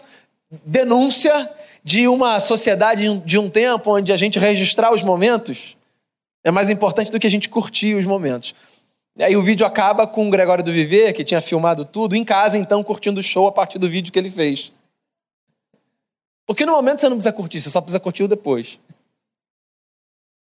denúncia 0.66 1.50
de 1.84 2.08
uma 2.08 2.40
sociedade 2.40 3.20
de 3.20 3.40
um 3.40 3.50
tempo 3.50 3.96
onde 3.96 4.12
a 4.12 4.18
gente 4.18 4.38
registrar 4.38 4.94
os 4.94 5.02
momentos 5.02 5.78
é 6.44 6.52
mais 6.52 6.70
importante 6.70 7.12
do 7.12 7.20
que 7.20 7.28
a 7.28 7.30
gente 7.30 7.50
curtir 7.50 7.96
os 7.96 8.06
momentos. 8.06 8.56
E 9.16 9.24
aí 9.24 9.36
o 9.36 9.44
vídeo 9.44 9.66
acaba 9.66 10.08
com 10.08 10.28
o 10.28 10.32
Gregório 10.32 10.64
do 10.64 10.72
Viver, 10.72 11.14
que 11.14 11.24
tinha 11.24 11.42
filmado 11.42 11.86
tudo, 11.86 12.16
em 12.16 12.24
casa, 12.24 12.58
então, 12.58 12.84
curtindo 12.84 13.20
o 13.20 13.24
show 13.24 13.48
a 13.48 13.52
partir 13.52 13.78
do 13.78 13.90
vídeo 13.90 14.12
que 14.12 14.18
ele 14.18 14.32
fez. 14.32 14.72
Porque 16.46 16.66
no 16.66 16.72
momento 16.72 17.00
você 17.00 17.10
não 17.10 17.18
precisa 17.18 17.34
curtir, 17.34 17.62
você 17.62 17.70
só 17.70 17.82
precisa 17.82 18.00
curtir 18.00 18.24
o 18.24 18.28
depois. 18.28 18.80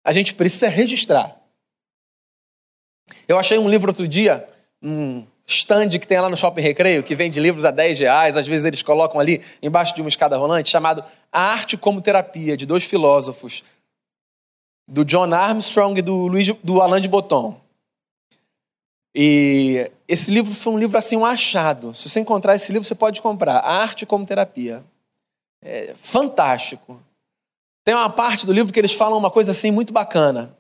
A 0.04 0.12
gente 0.12 0.34
precisa 0.34 0.68
registrar. 0.68 1.36
Eu 3.26 3.38
achei 3.38 3.58
um 3.58 3.68
livro 3.68 3.90
outro 3.90 4.06
dia, 4.06 4.48
um 4.80 5.26
stand 5.54 5.90
que 5.90 6.06
tem 6.06 6.20
lá 6.20 6.28
no 6.28 6.36
Shopping 6.36 6.60
Recreio, 6.60 7.02
que 7.02 7.14
vende 7.14 7.40
livros 7.40 7.64
a 7.64 7.70
10 7.70 8.00
reais, 8.00 8.36
às 8.36 8.46
vezes 8.46 8.66
eles 8.66 8.82
colocam 8.82 9.20
ali 9.20 9.42
embaixo 9.62 9.94
de 9.94 10.00
uma 10.00 10.08
escada 10.08 10.36
rolante, 10.36 10.70
chamado 10.70 11.04
A 11.32 11.40
Arte 11.40 11.76
como 11.76 12.00
Terapia, 12.00 12.56
de 12.56 12.66
dois 12.66 12.84
filósofos, 12.84 13.62
do 14.88 15.04
John 15.04 15.32
Armstrong 15.32 15.98
e 15.98 16.02
do, 16.02 16.26
Luiz, 16.26 16.48
do 16.62 16.80
Alain 16.80 17.00
de 17.00 17.08
Botton. 17.08 17.60
E 19.14 19.90
esse 20.06 20.30
livro 20.30 20.54
foi 20.54 20.72
um 20.72 20.78
livro 20.78 20.96
assim, 20.96 21.16
um 21.16 21.24
achado. 21.24 21.94
Se 21.94 22.08
você 22.08 22.20
encontrar 22.20 22.54
esse 22.54 22.72
livro, 22.72 22.86
você 22.86 22.94
pode 22.94 23.20
comprar. 23.20 23.58
A 23.58 23.82
Arte 23.82 24.06
como 24.06 24.26
Terapia 24.26 24.84
é, 25.62 25.94
fantástico. 25.94 27.00
Tem 27.84 27.94
uma 27.94 28.10
parte 28.10 28.46
do 28.46 28.52
livro 28.52 28.72
que 28.72 28.78
eles 28.78 28.92
falam 28.92 29.18
uma 29.18 29.30
coisa 29.30 29.50
assim 29.50 29.70
muito 29.70 29.92
bacana. 29.92 30.56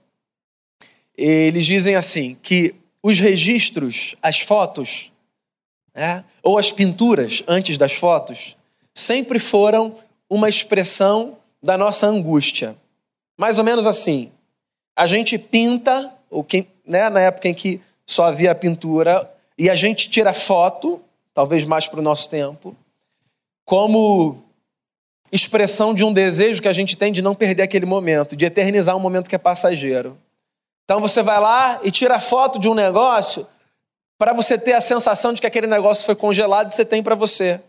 Eles 1.16 1.66
dizem 1.66 1.94
assim 1.94 2.36
que 2.42 2.74
os 3.02 3.18
registros, 3.18 4.14
as 4.22 4.40
fotos, 4.40 5.10
né, 5.94 6.24
ou 6.42 6.58
as 6.58 6.70
pinturas 6.70 7.42
antes 7.48 7.76
das 7.76 7.92
fotos, 7.92 8.56
sempre 8.94 9.38
foram 9.38 9.96
uma 10.28 10.48
expressão 10.48 11.36
da 11.62 11.76
nossa 11.76 12.06
angústia. 12.06 12.76
Mais 13.38 13.58
ou 13.58 13.64
menos 13.64 13.86
assim. 13.86 14.30
A 14.96 15.06
gente 15.06 15.38
pinta, 15.38 16.12
ou 16.30 16.44
quem, 16.44 16.66
né, 16.86 17.08
na 17.08 17.20
época 17.20 17.48
em 17.48 17.54
que 17.54 17.80
só 18.06 18.24
havia 18.24 18.54
pintura, 18.54 19.30
e 19.56 19.70
a 19.70 19.74
gente 19.74 20.10
tira 20.10 20.32
foto, 20.32 21.00
talvez 21.32 21.64
mais 21.64 21.86
para 21.86 22.00
o 22.00 22.02
nosso 22.02 22.28
tempo, 22.28 22.76
como 23.64 24.42
expressão 25.32 25.94
de 25.94 26.04
um 26.04 26.12
desejo 26.12 26.60
que 26.60 26.68
a 26.68 26.72
gente 26.72 26.96
tem 26.96 27.12
de 27.12 27.22
não 27.22 27.34
perder 27.34 27.62
aquele 27.62 27.86
momento, 27.86 28.36
de 28.36 28.44
eternizar 28.44 28.96
um 28.96 29.00
momento 29.00 29.28
que 29.28 29.34
é 29.34 29.38
passageiro. 29.38 30.18
Então 30.90 30.98
você 30.98 31.22
vai 31.22 31.38
lá 31.38 31.78
e 31.84 31.90
tira 31.92 32.18
foto 32.18 32.58
de 32.58 32.68
um 32.68 32.74
negócio 32.74 33.46
para 34.18 34.32
você 34.32 34.58
ter 34.58 34.72
a 34.72 34.80
sensação 34.80 35.32
de 35.32 35.40
que 35.40 35.46
aquele 35.46 35.68
negócio 35.68 36.04
foi 36.04 36.16
congelado 36.16 36.68
e 36.68 36.74
você 36.74 36.84
tem 36.84 37.00
para 37.00 37.14
você. 37.14 37.60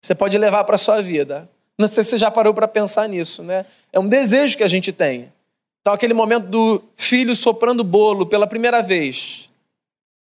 Você 0.00 0.14
pode 0.14 0.38
levar 0.38 0.64
para 0.64 0.78
sua 0.78 1.02
vida. 1.02 1.46
Não 1.78 1.86
sei 1.86 2.02
se 2.02 2.08
você 2.08 2.18
já 2.18 2.30
parou 2.30 2.54
para 2.54 2.66
pensar 2.66 3.06
nisso, 3.06 3.42
né? 3.42 3.66
É 3.92 4.00
um 4.00 4.08
desejo 4.08 4.56
que 4.56 4.64
a 4.64 4.68
gente 4.68 4.94
tem. 4.94 5.30
Então, 5.82 5.92
aquele 5.92 6.14
momento 6.14 6.46
do 6.46 6.82
filho 6.96 7.36
soprando 7.36 7.84
bolo 7.84 8.24
pela 8.24 8.46
primeira 8.46 8.82
vez. 8.82 9.50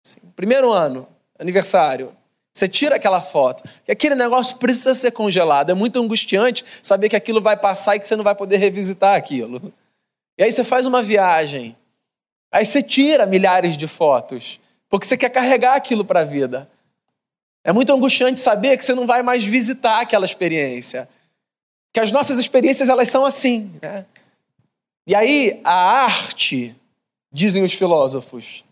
Assim, 0.04 0.18
primeiro 0.34 0.72
ano, 0.72 1.06
aniversário. 1.38 2.12
Você 2.52 2.66
tira 2.66 2.96
aquela 2.96 3.20
foto. 3.20 3.62
E 3.86 3.92
aquele 3.92 4.16
negócio 4.16 4.56
precisa 4.56 4.92
ser 4.92 5.12
congelado. 5.12 5.70
É 5.70 5.74
muito 5.74 6.00
angustiante 6.00 6.64
saber 6.82 7.08
que 7.08 7.14
aquilo 7.14 7.40
vai 7.40 7.56
passar 7.56 7.94
e 7.94 8.00
que 8.00 8.08
você 8.08 8.16
não 8.16 8.24
vai 8.24 8.34
poder 8.34 8.56
revisitar 8.56 9.14
aquilo. 9.14 9.72
E 10.36 10.42
aí 10.42 10.50
você 10.50 10.64
faz 10.64 10.84
uma 10.84 11.00
viagem. 11.00 11.76
Aí 12.54 12.64
você 12.64 12.80
tira 12.80 13.26
milhares 13.26 13.76
de 13.76 13.88
fotos. 13.88 14.60
Porque 14.88 15.06
você 15.06 15.16
quer 15.16 15.30
carregar 15.30 15.74
aquilo 15.74 16.04
para 16.04 16.20
a 16.20 16.24
vida. 16.24 16.70
É 17.64 17.72
muito 17.72 17.92
angustiante 17.92 18.38
saber 18.38 18.76
que 18.76 18.84
você 18.84 18.94
não 18.94 19.06
vai 19.06 19.22
mais 19.22 19.44
visitar 19.44 20.00
aquela 20.00 20.24
experiência 20.24 21.08
que 21.94 22.00
as 22.00 22.10
nossas 22.10 22.40
experiências 22.40 22.88
elas 22.88 23.08
são 23.08 23.24
assim. 23.24 23.72
Né? 23.80 24.04
E 25.06 25.14
aí 25.14 25.60
a 25.62 26.04
arte, 26.04 26.74
dizem 27.32 27.62
os 27.62 27.72
filósofos, 27.72 28.64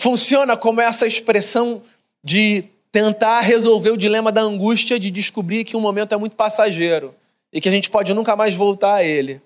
funciona 0.00 0.56
como 0.56 0.80
essa 0.80 1.06
expressão 1.06 1.82
de 2.24 2.64
tentar 2.90 3.40
resolver 3.40 3.90
o 3.90 3.96
dilema 3.98 4.32
da 4.32 4.40
angústia 4.40 4.98
de 4.98 5.10
descobrir 5.10 5.64
que 5.64 5.76
um 5.76 5.80
momento 5.80 6.14
é 6.14 6.16
muito 6.16 6.36
passageiro 6.36 7.14
e 7.52 7.60
que 7.60 7.68
a 7.68 7.72
gente 7.72 7.90
pode 7.90 8.14
nunca 8.14 8.34
mais 8.34 8.54
voltar 8.54 8.94
a 8.94 9.04
ele. 9.04 9.40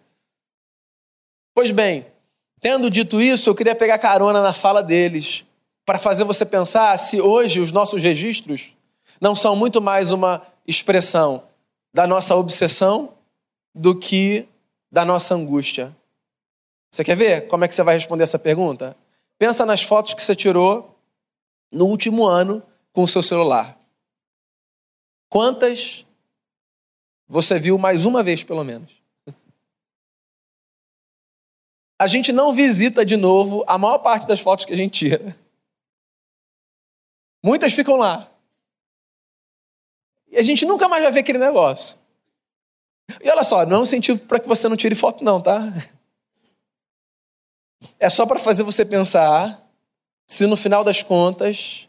Pois 1.55 1.73
bem, 1.73 2.07
tendo 2.61 2.91
dito 2.91 3.21
isso, 3.21 3.49
eu 3.49 3.55
queria 3.55 3.75
pegar 3.75 3.99
carona 3.99 4.41
na 4.41 4.53
fala 4.53 4.83
deles 4.83 5.45
para 5.85 5.99
fazer 5.99 6.25
você 6.25 6.45
pensar 6.45 6.99
se 6.99 7.21
hoje 7.21 7.61
os 7.61 7.73
nossos 7.73 8.03
registros 8.03 8.75
não 9.21 9.35
são 9.35 9.55
muito 9.55 9.81
mais 9.81 10.13
uma 10.13 10.43
expressão 10.67 11.45
da 11.95 12.07
nossa 12.07 12.35
obsessão 12.35 13.15
do 13.75 13.99
que 13.99 14.47
da 14.91 15.05
nossa 15.05 15.35
angústia. 15.35 15.97
Você 16.91 17.05
quer 17.05 17.17
ver 17.17 17.49
como 17.49 17.65
é 17.65 17.69
que 17.69 17.75
você 17.75 17.83
vai 17.83 17.95
responder 17.95 18.25
essa 18.25 18.39
pergunta? 18.39 18.97
Pensa 19.39 19.65
nas 19.67 19.83
fotos 19.83 20.15
que 20.15 20.25
você 20.25 20.35
tirou 20.35 20.97
no 21.71 21.87
último 21.87 22.27
ano 22.27 22.63
com 22.93 23.03
o 23.03 23.09
seu 23.09 23.23
celular. 23.23 23.79
Quantas 25.29 26.07
você 27.29 27.59
viu 27.59 27.77
mais 27.77 28.07
uma 28.07 28.23
vez, 28.23 28.43
pelo 28.43 28.65
menos? 28.65 29.03
A 31.99 32.07
gente 32.07 32.33
não 32.33 32.53
visita 32.53 33.05
de 33.05 33.17
novo 33.17 33.65
a 33.67 33.79
maior 33.79 33.99
parte 33.99 34.27
das 34.27 34.41
fotos 34.41 34.67
que 34.67 34.73
a 34.73 34.77
gente 34.77 34.99
tira. 34.99 35.37
Muitas 37.43 37.73
ficam 37.73 37.97
lá. 37.97 38.31
E 40.29 40.37
a 40.37 40.43
gente 40.43 40.67
nunca 40.67 40.89
mais 40.89 41.03
vai 41.03 41.13
ver 41.13 41.21
aquele 41.21 41.39
negócio. 41.39 41.97
E 43.23 43.31
olha 43.31 43.45
só, 43.45 43.65
não 43.65 43.77
é 43.77 43.81
um 43.81 43.83
incentivo 43.85 44.19
para 44.21 44.41
que 44.41 44.49
você 44.49 44.69
não 44.69 44.77
tire 44.77 44.95
foto, 44.95 45.25
não, 45.25 45.41
tá? 45.41 45.73
É 47.99 48.11
só 48.11 48.27
para 48.27 48.39
fazer 48.39 48.63
você 48.63 48.85
pensar 48.85 49.65
se 50.27 50.47
no 50.47 50.57
final 50.57 50.83
das 50.83 51.03
contas 51.03 51.89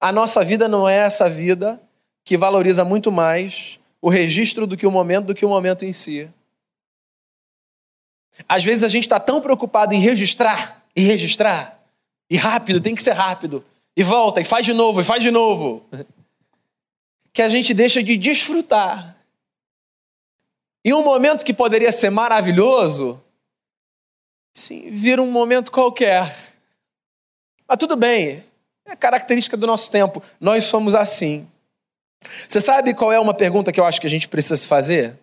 a 0.00 0.12
nossa 0.12 0.44
vida 0.44 0.68
não 0.68 0.88
é 0.88 0.96
essa 0.96 1.28
vida 1.28 1.80
que 2.24 2.36
valoriza 2.36 2.84
muito 2.84 3.10
mais 3.10 3.78
o 4.00 4.08
registro 4.08 4.66
do 4.66 4.76
que 4.76 4.86
o 4.86 4.90
momento 4.90 5.26
do 5.26 5.34
que 5.34 5.44
o 5.44 5.48
momento 5.48 5.84
em 5.84 5.92
si. 5.92 6.30
Às 8.48 8.64
vezes 8.64 8.84
a 8.84 8.88
gente 8.88 9.04
está 9.04 9.20
tão 9.20 9.40
preocupado 9.40 9.94
em 9.94 10.00
registrar 10.00 10.82
e 10.94 11.02
registrar 11.02 11.80
e 12.28 12.36
rápido, 12.36 12.80
tem 12.80 12.94
que 12.94 13.02
ser 13.02 13.12
rápido 13.12 13.64
e 13.96 14.02
volta 14.02 14.40
e 14.40 14.44
faz 14.44 14.64
de 14.64 14.72
novo 14.72 15.00
e 15.00 15.04
faz 15.04 15.22
de 15.22 15.30
novo 15.30 15.84
que 17.32 17.42
a 17.42 17.48
gente 17.48 17.72
deixa 17.72 18.02
de 18.02 18.16
desfrutar. 18.16 19.16
E 20.84 20.92
um 20.92 21.02
momento 21.02 21.44
que 21.44 21.54
poderia 21.54 21.92
ser 21.92 22.10
maravilhoso, 22.10 23.22
sim, 24.52 24.90
vira 24.90 25.22
um 25.22 25.30
momento 25.30 25.70
qualquer. 25.70 26.54
Mas 27.68 27.78
tudo 27.78 27.96
bem, 27.96 28.42
é 28.84 28.96
característica 28.96 29.56
do 29.56 29.66
nosso 29.66 29.90
tempo. 29.90 30.22
Nós 30.40 30.64
somos 30.64 30.94
assim. 30.94 31.48
Você 32.48 32.60
sabe 32.60 32.94
qual 32.94 33.12
é 33.12 33.18
uma 33.18 33.34
pergunta 33.34 33.72
que 33.72 33.80
eu 33.80 33.84
acho 33.84 34.00
que 34.00 34.06
a 34.06 34.10
gente 34.10 34.28
precisa 34.28 34.56
se 34.56 34.66
fazer? 34.66 35.18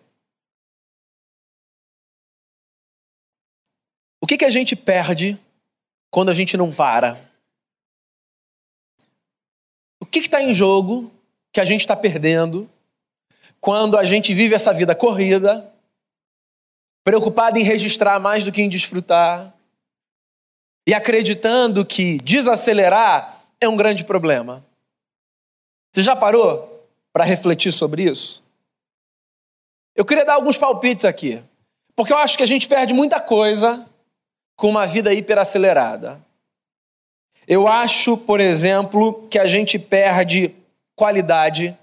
O 4.20 4.26
que, 4.26 4.36
que 4.36 4.44
a 4.44 4.50
gente 4.50 4.76
perde 4.76 5.38
quando 6.10 6.30
a 6.30 6.34
gente 6.34 6.56
não 6.56 6.72
para? 6.72 7.18
O 10.00 10.06
que 10.06 10.18
está 10.18 10.42
em 10.42 10.52
jogo 10.52 11.10
que 11.52 11.60
a 11.60 11.64
gente 11.64 11.80
está 11.80 11.96
perdendo 11.96 12.68
quando 13.60 13.98
a 13.98 14.04
gente 14.04 14.32
vive 14.32 14.54
essa 14.54 14.72
vida 14.72 14.94
corrida, 14.94 15.70
preocupado 17.04 17.58
em 17.58 17.62
registrar 17.62 18.18
mais 18.18 18.42
do 18.42 18.50
que 18.50 18.62
em 18.62 18.68
desfrutar, 18.68 19.54
e 20.86 20.94
acreditando 20.94 21.84
que 21.84 22.18
desacelerar 22.18 23.42
é 23.60 23.68
um 23.68 23.76
grande 23.76 24.04
problema. 24.04 24.64
Você 25.92 26.02
já 26.02 26.16
parou 26.16 26.88
para 27.12 27.24
refletir 27.24 27.72
sobre 27.72 28.04
isso? 28.04 28.42
Eu 29.94 30.04
queria 30.04 30.24
dar 30.24 30.34
alguns 30.34 30.56
palpites 30.56 31.04
aqui, 31.04 31.42
porque 31.94 32.12
eu 32.12 32.16
acho 32.16 32.36
que 32.36 32.42
a 32.42 32.46
gente 32.46 32.66
perde 32.66 32.94
muita 32.94 33.20
coisa 33.20 33.86
com 34.60 34.68
uma 34.68 34.86
vida 34.86 35.14
hiperacelerada. 35.14 36.20
Eu 37.48 37.66
acho, 37.66 38.14
por 38.14 38.40
exemplo, 38.40 39.26
que 39.30 39.38
a 39.38 39.46
gente 39.46 39.78
perde 39.78 40.54
qualidade. 40.94 41.74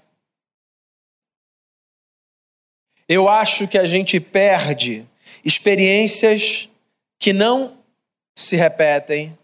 Eu 3.08 3.28
acho 3.28 3.66
que 3.66 3.76
a 3.76 3.84
gente 3.84 4.20
perde 4.20 5.04
experiências 5.44 6.68
que 7.18 7.32
não 7.32 7.76
se 8.36 8.54
repetem. 8.54 9.36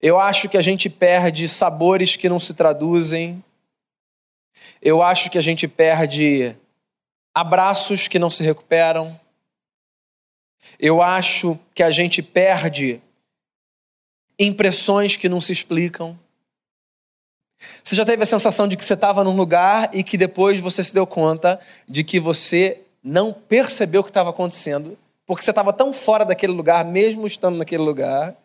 Eu 0.00 0.16
acho 0.16 0.48
que 0.48 0.56
a 0.56 0.62
gente 0.62 0.88
perde 0.88 1.48
sabores 1.48 2.14
que 2.14 2.28
não 2.28 2.38
se 2.38 2.54
traduzem. 2.54 3.42
Eu 4.80 5.02
acho 5.02 5.28
que 5.28 5.38
a 5.38 5.42
gente 5.42 5.66
perde 5.66 6.54
abraços 7.34 8.06
que 8.06 8.16
não 8.16 8.30
se 8.30 8.44
recuperam. 8.44 9.18
Eu 10.78 11.02
acho 11.02 11.58
que 11.74 11.82
a 11.82 11.90
gente 11.90 12.22
perde 12.22 13.00
impressões 14.38 15.16
que 15.16 15.28
não 15.28 15.40
se 15.40 15.52
explicam. 15.52 16.18
Você 17.82 17.96
já 17.96 18.04
teve 18.04 18.22
a 18.22 18.26
sensação 18.26 18.68
de 18.68 18.76
que 18.76 18.84
você 18.84 18.94
estava 18.94 19.24
num 19.24 19.34
lugar 19.34 19.90
e 19.92 20.04
que 20.04 20.16
depois 20.16 20.60
você 20.60 20.82
se 20.82 20.94
deu 20.94 21.06
conta 21.06 21.58
de 21.88 22.04
que 22.04 22.20
você 22.20 22.82
não 23.02 23.32
percebeu 23.32 24.00
o 24.00 24.04
que 24.04 24.10
estava 24.10 24.30
acontecendo, 24.30 24.96
porque 25.26 25.42
você 25.42 25.50
estava 25.50 25.72
tão 25.72 25.92
fora 25.92 26.24
daquele 26.24 26.52
lugar, 26.52 26.84
mesmo 26.84 27.26
estando 27.26 27.56
naquele 27.56 27.82
lugar, 27.82 28.36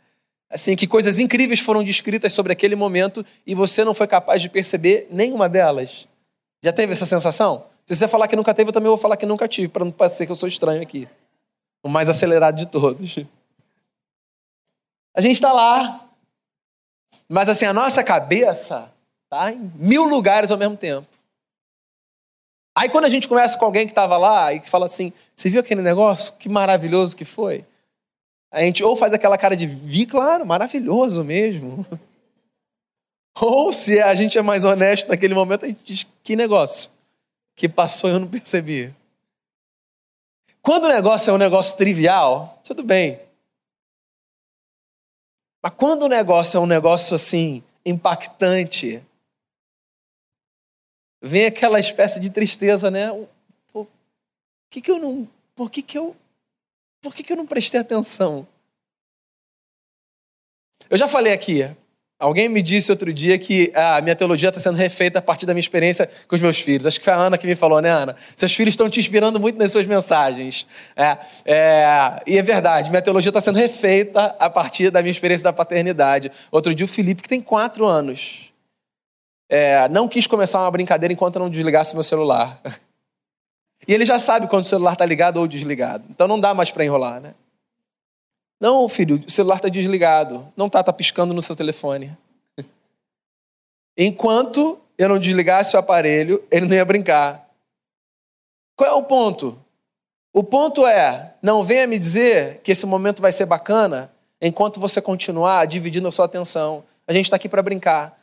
assim, 0.49 0.75
que 0.75 0.87
coisas 0.87 1.19
incríveis 1.19 1.59
foram 1.59 1.83
descritas 1.83 2.33
sobre 2.33 2.53
aquele 2.53 2.75
momento 2.75 3.25
e 3.45 3.53
você 3.53 3.83
não 3.83 3.93
foi 3.93 4.07
capaz 4.07 4.41
de 4.41 4.49
perceber 4.49 5.07
nenhuma 5.11 5.47
delas. 5.47 6.07
Já 6.63 6.71
teve 6.71 6.93
essa 6.93 7.05
sensação? 7.05 7.65
Se 7.85 7.95
você 7.95 8.07
falar 8.07 8.27
que 8.27 8.35
nunca 8.35 8.53
teve, 8.53 8.69
eu 8.69 8.73
também 8.73 8.87
vou 8.87 8.97
falar 8.97 9.17
que 9.17 9.25
nunca 9.25 9.47
tive, 9.47 9.67
para 9.67 9.83
não 9.83 9.91
parecer 9.91 10.25
que 10.25 10.31
eu 10.31 10.35
sou 10.35 10.47
estranho 10.47 10.81
aqui. 10.81 11.07
O 11.83 11.89
mais 11.89 12.09
acelerado 12.09 12.55
de 12.55 12.65
todos. 12.65 13.19
A 15.15 15.21
gente 15.21 15.35
está 15.35 15.51
lá, 15.51 16.09
mas 17.29 17.49
assim, 17.49 17.65
a 17.65 17.73
nossa 17.73 18.03
cabeça 18.03 18.91
Tá? 19.33 19.51
Em 19.51 19.71
mil 19.73 20.03
lugares 20.03 20.51
ao 20.51 20.59
mesmo 20.59 20.77
tempo. 20.77 21.07
Aí 22.77 22.87
quando 22.87 23.05
a 23.05 23.09
gente 23.09 23.27
conversa 23.27 23.57
com 23.57 23.65
alguém 23.65 23.87
que 23.87 23.91
estava 23.91 24.15
lá 24.15 24.53
e 24.53 24.59
que 24.59 24.69
fala 24.69 24.85
assim, 24.85 25.11
você 25.35 25.49
viu 25.49 25.59
aquele 25.59 25.81
negócio? 25.81 26.35
Que 26.37 26.47
maravilhoso 26.47 27.17
que 27.17 27.25
foi. 27.25 27.65
A 28.51 28.61
gente 28.61 28.83
ou 28.83 28.95
faz 28.95 29.11
aquela 29.11 29.35
cara 29.35 29.57
de 29.57 29.65
vi, 29.65 30.05
claro, 30.05 30.45
maravilhoso 30.45 31.23
mesmo. 31.23 31.83
Ou 33.41 33.73
se 33.73 33.99
a 33.99 34.13
gente 34.13 34.37
é 34.37 34.43
mais 34.43 34.63
honesto 34.63 35.09
naquele 35.09 35.33
momento, 35.33 35.65
a 35.65 35.67
gente 35.67 35.81
diz, 35.83 36.07
que 36.23 36.35
negócio? 36.35 36.91
Que 37.55 37.67
passou 37.67 38.11
e 38.11 38.13
eu 38.13 38.19
não 38.19 38.27
percebi. 38.27 38.93
Quando 40.63 40.85
o 40.85 40.87
negócio 40.87 41.29
é 41.29 41.33
um 41.33 41.37
negócio 41.37 41.77
trivial, 41.77 42.61
tudo 42.63 42.83
bem. 42.83 43.19
Mas 45.61 45.73
quando 45.73 46.03
o 46.03 46.07
negócio 46.07 46.55
é 46.55 46.59
um 46.61 46.65
negócio 46.65 47.15
assim, 47.15 47.61
impactante, 47.85 49.03
vem 51.21 51.47
aquela 51.47 51.81
espécie 51.81 52.17
de 52.21 52.29
tristeza, 52.29 52.89
né? 52.89 53.09
Por 53.73 53.89
que, 54.69 54.81
que 54.81 54.89
eu 54.89 54.99
não. 54.99 55.29
Por 55.53 55.69
que, 55.69 55.81
que 55.81 55.97
eu. 55.97 56.15
Por 57.01 57.13
que, 57.13 57.23
que 57.23 57.33
eu 57.33 57.37
não 57.37 57.45
prestei 57.45 57.81
atenção? 57.81 58.47
Eu 60.89 60.97
já 60.97 61.09
falei 61.09 61.33
aqui, 61.33 61.63
alguém 62.23 62.47
me 62.47 62.61
disse 62.61 62.89
outro 62.89 63.11
dia 63.13 63.37
que 63.37 63.69
a 63.75 63.99
minha 63.99 64.15
teologia 64.15 64.47
está 64.47 64.59
sendo 64.59 64.77
refeita 64.77 65.19
a 65.19 65.21
partir 65.21 65.45
da 65.45 65.53
minha 65.53 65.59
experiência 65.59 66.09
com 66.25 66.35
os 66.35 66.41
meus 66.41 66.57
filhos. 66.57 66.85
Acho 66.85 66.97
que 66.97 67.03
foi 67.03 67.13
a 67.13 67.17
Ana 67.17 67.37
que 67.37 67.45
me 67.45 67.55
falou, 67.55 67.81
né, 67.81 67.89
Ana? 67.89 68.15
Seus 68.33 68.55
filhos 68.55 68.71
estão 68.71 68.89
te 68.89 68.99
inspirando 68.99 69.39
muito 69.41 69.59
nas 69.59 69.71
suas 69.71 69.85
mensagens. 69.85 70.65
É, 70.95 71.17
é, 71.45 72.23
e 72.25 72.37
é 72.37 72.41
verdade, 72.41 72.89
minha 72.89 73.01
teologia 73.01 73.29
está 73.29 73.41
sendo 73.41 73.57
refeita 73.57 74.35
a 74.39 74.49
partir 74.49 74.89
da 74.89 75.01
minha 75.01 75.11
experiência 75.11 75.43
da 75.43 75.51
paternidade. 75.51 76.31
Outro 76.49 76.73
dia 76.73 76.85
o 76.85 76.89
Felipe, 76.89 77.21
que 77.21 77.29
tem 77.29 77.41
quatro 77.41 77.85
anos, 77.85 78.53
é, 79.49 79.89
não 79.89 80.07
quis 80.07 80.25
começar 80.25 80.61
uma 80.61 80.71
brincadeira 80.71 81.11
enquanto 81.11 81.35
eu 81.35 81.41
não 81.41 81.49
desligasse 81.49 81.93
meu 81.93 82.03
celular. 82.03 82.61
E 83.85 83.93
ele 83.93 84.05
já 84.05 84.17
sabe 84.17 84.47
quando 84.47 84.63
o 84.63 84.65
celular 84.65 84.93
está 84.93 85.05
ligado 85.05 85.35
ou 85.41 85.45
desligado. 85.45 86.07
Então 86.09 86.25
não 86.25 86.39
dá 86.39 86.53
mais 86.53 86.71
para 86.71 86.85
enrolar, 86.85 87.19
né? 87.19 87.33
Não, 88.63 88.87
filho, 88.87 89.21
o 89.27 89.29
celular 89.29 89.57
está 89.57 89.67
desligado. 89.67 90.49
Não 90.55 90.67
está, 90.67 90.79
está 90.79 90.93
piscando 90.93 91.33
no 91.33 91.41
seu 91.41 91.53
telefone. 91.53 92.17
Enquanto 93.97 94.79
eu 94.97 95.09
não 95.09 95.19
desligasse 95.19 95.75
o 95.75 95.79
aparelho, 95.79 96.41
ele 96.49 96.65
não 96.65 96.73
ia 96.73 96.85
brincar. 96.85 97.45
Qual 98.77 98.89
é 98.89 98.93
o 98.93 99.03
ponto? 99.03 99.61
O 100.31 100.41
ponto 100.41 100.87
é, 100.87 101.35
não 101.41 101.61
venha 101.61 101.85
me 101.85 101.99
dizer 101.99 102.61
que 102.61 102.71
esse 102.71 102.85
momento 102.85 103.21
vai 103.21 103.33
ser 103.33 103.45
bacana 103.45 104.09
enquanto 104.39 104.79
você 104.79 105.01
continuar 105.01 105.67
dividindo 105.67 106.07
a 106.07 106.11
sua 106.13 106.23
atenção. 106.23 106.85
A 107.05 107.11
gente 107.11 107.25
está 107.25 107.35
aqui 107.35 107.49
para 107.49 107.61
brincar. 107.61 108.17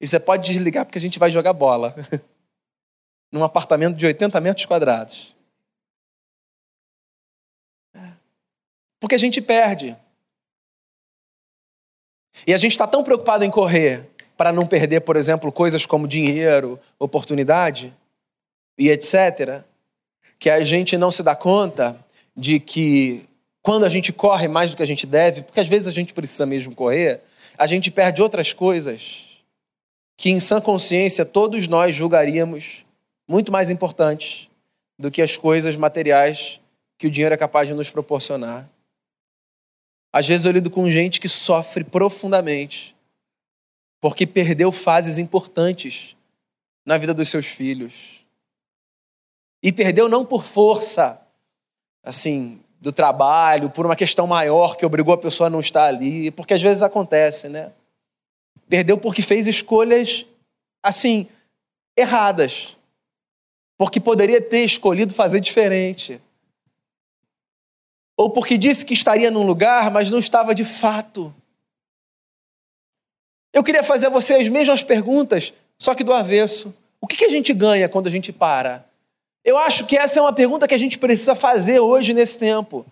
E 0.00 0.06
você 0.06 0.20
pode 0.20 0.44
desligar 0.44 0.86
porque 0.86 0.98
a 0.98 1.02
gente 1.02 1.18
vai 1.18 1.28
jogar 1.28 1.52
bola. 1.52 1.92
Num 3.32 3.42
apartamento 3.42 3.96
de 3.96 4.06
80 4.06 4.40
metros 4.40 4.64
quadrados. 4.64 5.34
Porque 9.02 9.16
a 9.16 9.18
gente 9.18 9.42
perde. 9.42 9.96
E 12.46 12.54
a 12.54 12.56
gente 12.56 12.70
está 12.70 12.86
tão 12.86 13.02
preocupado 13.02 13.44
em 13.44 13.50
correr 13.50 14.08
para 14.36 14.52
não 14.52 14.64
perder, 14.64 15.00
por 15.00 15.16
exemplo, 15.16 15.50
coisas 15.50 15.84
como 15.84 16.06
dinheiro, 16.06 16.78
oportunidade 17.00 17.92
e 18.78 18.88
etc., 18.90 19.64
que 20.38 20.48
a 20.48 20.62
gente 20.62 20.96
não 20.96 21.10
se 21.10 21.24
dá 21.24 21.34
conta 21.34 21.98
de 22.36 22.60
que 22.60 23.28
quando 23.60 23.84
a 23.84 23.88
gente 23.88 24.12
corre 24.12 24.46
mais 24.46 24.70
do 24.70 24.76
que 24.76 24.84
a 24.84 24.86
gente 24.86 25.04
deve, 25.04 25.42
porque 25.42 25.58
às 25.58 25.68
vezes 25.68 25.88
a 25.88 25.92
gente 25.92 26.14
precisa 26.14 26.46
mesmo 26.46 26.72
correr, 26.72 27.22
a 27.58 27.66
gente 27.66 27.90
perde 27.90 28.22
outras 28.22 28.52
coisas 28.52 29.24
que 30.16 30.30
em 30.30 30.38
sã 30.38 30.60
consciência 30.60 31.24
todos 31.24 31.66
nós 31.66 31.96
julgaríamos 31.96 32.86
muito 33.26 33.50
mais 33.50 33.68
importantes 33.68 34.48
do 34.96 35.10
que 35.10 35.20
as 35.20 35.36
coisas 35.36 35.76
materiais 35.76 36.60
que 36.96 37.08
o 37.08 37.10
dinheiro 37.10 37.34
é 37.34 37.38
capaz 37.38 37.66
de 37.66 37.74
nos 37.74 37.90
proporcionar. 37.90 38.70
Às 40.12 40.28
vezes 40.28 40.44
eu 40.44 40.52
lido 40.52 40.70
com 40.70 40.90
gente 40.90 41.20
que 41.20 41.28
sofre 41.28 41.82
profundamente 41.82 42.94
porque 44.00 44.26
perdeu 44.26 44.72
fases 44.72 45.16
importantes 45.16 46.16
na 46.84 46.98
vida 46.98 47.14
dos 47.14 47.28
seus 47.28 47.46
filhos. 47.46 48.26
E 49.62 49.72
perdeu 49.72 50.08
não 50.08 50.24
por 50.24 50.42
força, 50.42 51.20
assim, 52.02 52.60
do 52.80 52.90
trabalho, 52.90 53.70
por 53.70 53.86
uma 53.86 53.94
questão 53.94 54.26
maior 54.26 54.76
que 54.76 54.84
obrigou 54.84 55.14
a 55.14 55.18
pessoa 55.18 55.46
a 55.46 55.50
não 55.50 55.60
estar 55.60 55.84
ali, 55.84 56.32
porque 56.32 56.52
às 56.52 56.60
vezes 56.60 56.82
acontece, 56.82 57.48
né? 57.48 57.72
Perdeu 58.68 58.98
porque 58.98 59.22
fez 59.22 59.46
escolhas, 59.46 60.26
assim, 60.82 61.28
erradas. 61.96 62.76
Porque 63.78 64.00
poderia 64.00 64.40
ter 64.40 64.64
escolhido 64.64 65.14
fazer 65.14 65.38
diferente. 65.38 66.20
Ou 68.22 68.30
porque 68.30 68.56
disse 68.56 68.86
que 68.86 68.94
estaria 68.94 69.32
num 69.32 69.42
lugar, 69.42 69.90
mas 69.90 70.08
não 70.08 70.20
estava 70.20 70.54
de 70.54 70.64
fato. 70.64 71.34
Eu 73.52 73.64
queria 73.64 73.82
fazer 73.82 74.06
a 74.06 74.10
você 74.10 74.34
as 74.34 74.46
mesmas 74.46 74.80
perguntas, 74.80 75.52
só 75.76 75.92
que 75.92 76.04
do 76.04 76.12
avesso. 76.12 76.72
O 77.00 77.08
que 77.08 77.24
a 77.24 77.28
gente 77.28 77.52
ganha 77.52 77.88
quando 77.88 78.06
a 78.06 78.10
gente 78.10 78.32
para? 78.32 78.86
Eu 79.44 79.58
acho 79.58 79.86
que 79.86 79.96
essa 79.96 80.20
é 80.20 80.22
uma 80.22 80.32
pergunta 80.32 80.68
que 80.68 80.74
a 80.74 80.78
gente 80.78 80.98
precisa 80.98 81.34
fazer 81.34 81.80
hoje 81.80 82.14
nesse 82.14 82.38
tempo. 82.38 82.86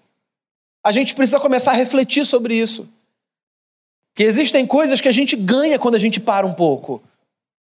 A 0.82 0.90
gente 0.90 1.14
precisa 1.14 1.38
começar 1.38 1.70
a 1.70 1.76
refletir 1.76 2.26
sobre 2.26 2.56
isso. 2.56 2.92
Que 4.16 4.24
existem 4.24 4.66
coisas 4.66 5.00
que 5.00 5.06
a 5.06 5.12
gente 5.12 5.36
ganha 5.36 5.78
quando 5.78 5.94
a 5.94 6.00
gente 6.00 6.18
para 6.18 6.44
um 6.44 6.52
pouco. 6.52 7.00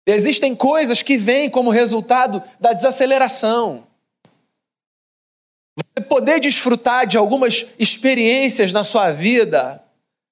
Existem 0.05 0.55
coisas 0.55 1.01
que 1.01 1.17
vêm 1.17 1.49
como 1.49 1.71
resultado 1.71 2.39
da 2.59 2.73
desaceleração. 2.73 3.83
Você 5.77 6.01
poder 6.01 6.39
desfrutar 6.39 7.05
de 7.05 7.17
algumas 7.17 7.67
experiências 7.77 8.71
na 8.71 8.83
sua 8.83 9.11
vida, 9.11 9.83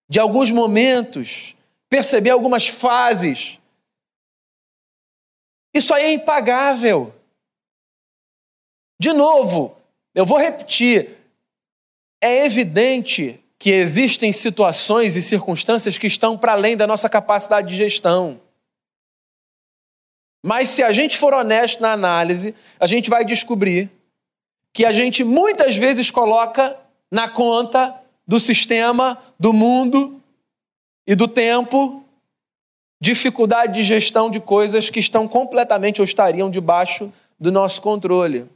de 0.09 0.19
alguns 0.19 0.49
momentos, 0.49 1.55
perceber 1.87 2.31
algumas 2.31 2.67
fases. 2.67 3.59
Isso 5.73 5.93
aí 5.93 6.05
é 6.05 6.13
impagável. 6.13 7.13
De 8.99 9.13
novo, 9.13 9.77
eu 10.15 10.25
vou 10.25 10.39
repetir. 10.39 11.15
É 12.23 12.45
evidente 12.45 13.39
que 13.59 13.69
existem 13.69 14.33
situações 14.33 15.15
e 15.15 15.21
circunstâncias 15.21 15.97
que 15.97 16.07
estão 16.07 16.37
para 16.37 16.53
além 16.53 16.75
da 16.75 16.87
nossa 16.87 17.09
capacidade 17.09 17.69
de 17.69 17.77
gestão. 17.77 18.41
Mas 20.43 20.69
se 20.69 20.83
a 20.83 20.91
gente 20.91 21.17
for 21.17 21.33
honesto 21.33 21.81
na 21.81 21.91
análise, 21.91 22.55
a 22.79 22.85
gente 22.85 23.09
vai 23.09 23.25
descobrir 23.25 23.91
que 24.75 24.83
a 24.83 24.91
gente 24.91 25.23
muitas 25.23 25.77
vezes 25.77 26.11
coloca 26.11 26.77
na 27.09 27.29
conta 27.29 27.95
do 28.27 28.41
sistema, 28.41 29.17
do 29.39 29.53
mundo 29.53 30.21
e 31.07 31.15
do 31.15 31.29
tempo 31.29 32.03
dificuldade 32.99 33.73
de 33.73 33.83
gestão 33.83 34.29
de 34.29 34.41
coisas 34.41 34.89
que 34.89 34.99
estão 34.99 35.29
completamente 35.29 36.01
ou 36.01 36.05
estariam 36.05 36.51
debaixo 36.51 37.09
do 37.39 37.53
nosso 37.53 37.81
controle. 37.81 38.49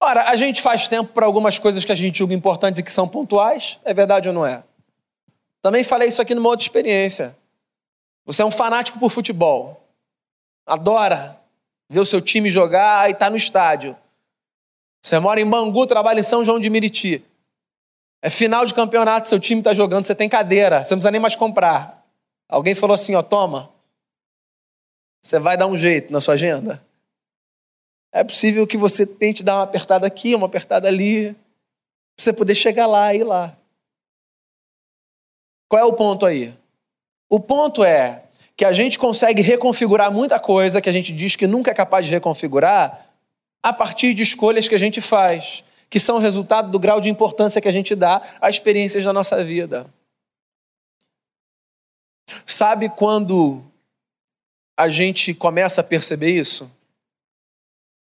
Ora, 0.00 0.30
a 0.30 0.36
gente 0.36 0.62
faz 0.62 0.86
tempo 0.86 1.12
para 1.12 1.26
algumas 1.26 1.58
coisas 1.58 1.84
que 1.84 1.90
a 1.90 1.96
gente 1.96 2.18
julga 2.18 2.32
importantes 2.32 2.78
e 2.78 2.84
que 2.84 2.92
são 2.92 3.08
pontuais, 3.08 3.80
é 3.84 3.92
verdade 3.92 4.28
ou 4.28 4.34
não 4.34 4.46
é? 4.46 4.62
Também 5.60 5.82
falei 5.82 6.10
isso 6.10 6.22
aqui 6.22 6.32
numa 6.32 6.48
outra 6.48 6.64
experiência. 6.64 7.36
Você 8.24 8.42
é 8.42 8.44
um 8.44 8.52
fanático 8.52 9.00
por 9.00 9.10
futebol, 9.10 9.82
adora 10.64 11.40
ver 11.90 11.98
o 11.98 12.06
seu 12.06 12.20
time 12.20 12.48
jogar 12.50 13.08
e 13.08 13.12
está 13.14 13.28
no 13.28 13.36
estádio. 13.36 13.96
Você 15.02 15.18
mora 15.18 15.40
em 15.40 15.48
Bangu, 15.48 15.86
trabalha 15.86 16.20
em 16.20 16.24
São 16.24 16.44
João 16.44 16.58
de 16.58 16.68
Meriti. 16.68 17.24
É 18.20 18.28
final 18.28 18.66
de 18.66 18.74
campeonato, 18.74 19.28
seu 19.28 19.38
time 19.38 19.60
está 19.60 19.72
jogando, 19.72 20.04
você 20.04 20.14
tem 20.14 20.28
cadeira, 20.28 20.84
você 20.84 20.94
não 20.94 20.98
precisa 20.98 21.10
nem 21.10 21.20
mais 21.20 21.36
comprar. 21.36 22.04
Alguém 22.48 22.74
falou 22.74 22.94
assim: 22.94 23.14
ó, 23.14 23.22
toma. 23.22 23.70
Você 25.22 25.38
vai 25.38 25.56
dar 25.56 25.66
um 25.66 25.76
jeito 25.76 26.12
na 26.12 26.20
sua 26.20 26.34
agenda? 26.34 26.82
É 28.12 28.24
possível 28.24 28.66
que 28.66 28.76
você 28.76 29.06
tente 29.06 29.42
dar 29.42 29.56
uma 29.56 29.62
apertada 29.62 30.06
aqui, 30.06 30.34
uma 30.34 30.46
apertada 30.46 30.88
ali, 30.88 31.32
para 31.32 32.24
você 32.24 32.32
poder 32.32 32.54
chegar 32.54 32.86
lá 32.86 33.14
e 33.14 33.18
ir 33.18 33.24
lá. 33.24 33.56
Qual 35.68 35.80
é 35.80 35.84
o 35.84 35.92
ponto 35.92 36.24
aí? 36.24 36.54
O 37.28 37.38
ponto 37.38 37.84
é 37.84 38.24
que 38.56 38.64
a 38.64 38.72
gente 38.72 38.98
consegue 38.98 39.42
reconfigurar 39.42 40.10
muita 40.10 40.40
coisa 40.40 40.80
que 40.80 40.88
a 40.88 40.92
gente 40.92 41.12
diz 41.12 41.36
que 41.36 41.46
nunca 41.46 41.70
é 41.70 41.74
capaz 41.74 42.06
de 42.06 42.12
reconfigurar 42.12 43.07
a 43.62 43.72
partir 43.72 44.14
de 44.14 44.22
escolhas 44.22 44.68
que 44.68 44.74
a 44.74 44.78
gente 44.78 45.00
faz, 45.00 45.64
que 45.90 45.98
são 45.98 46.18
resultado 46.18 46.70
do 46.70 46.78
grau 46.78 47.00
de 47.00 47.08
importância 47.08 47.60
que 47.60 47.68
a 47.68 47.72
gente 47.72 47.94
dá 47.94 48.22
às 48.40 48.54
experiências 48.54 49.04
da 49.04 49.12
nossa 49.12 49.42
vida. 49.42 49.86
Sabe 52.46 52.88
quando 52.88 53.64
a 54.76 54.88
gente 54.88 55.34
começa 55.34 55.80
a 55.80 55.84
perceber 55.84 56.30
isso? 56.30 56.70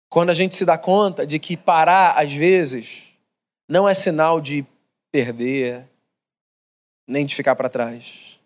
Quando 0.08 0.30
a 0.30 0.34
gente 0.34 0.56
se 0.56 0.64
dá 0.64 0.78
conta 0.78 1.26
de 1.26 1.38
que 1.38 1.56
parar, 1.56 2.18
às 2.18 2.32
vezes, 2.32 3.04
não 3.68 3.88
é 3.88 3.94
sinal 3.94 4.40
de 4.40 4.64
perder, 5.12 5.86
nem 7.06 7.26
de 7.26 7.34
ficar 7.34 7.54
para 7.56 7.68
trás. 7.68 8.38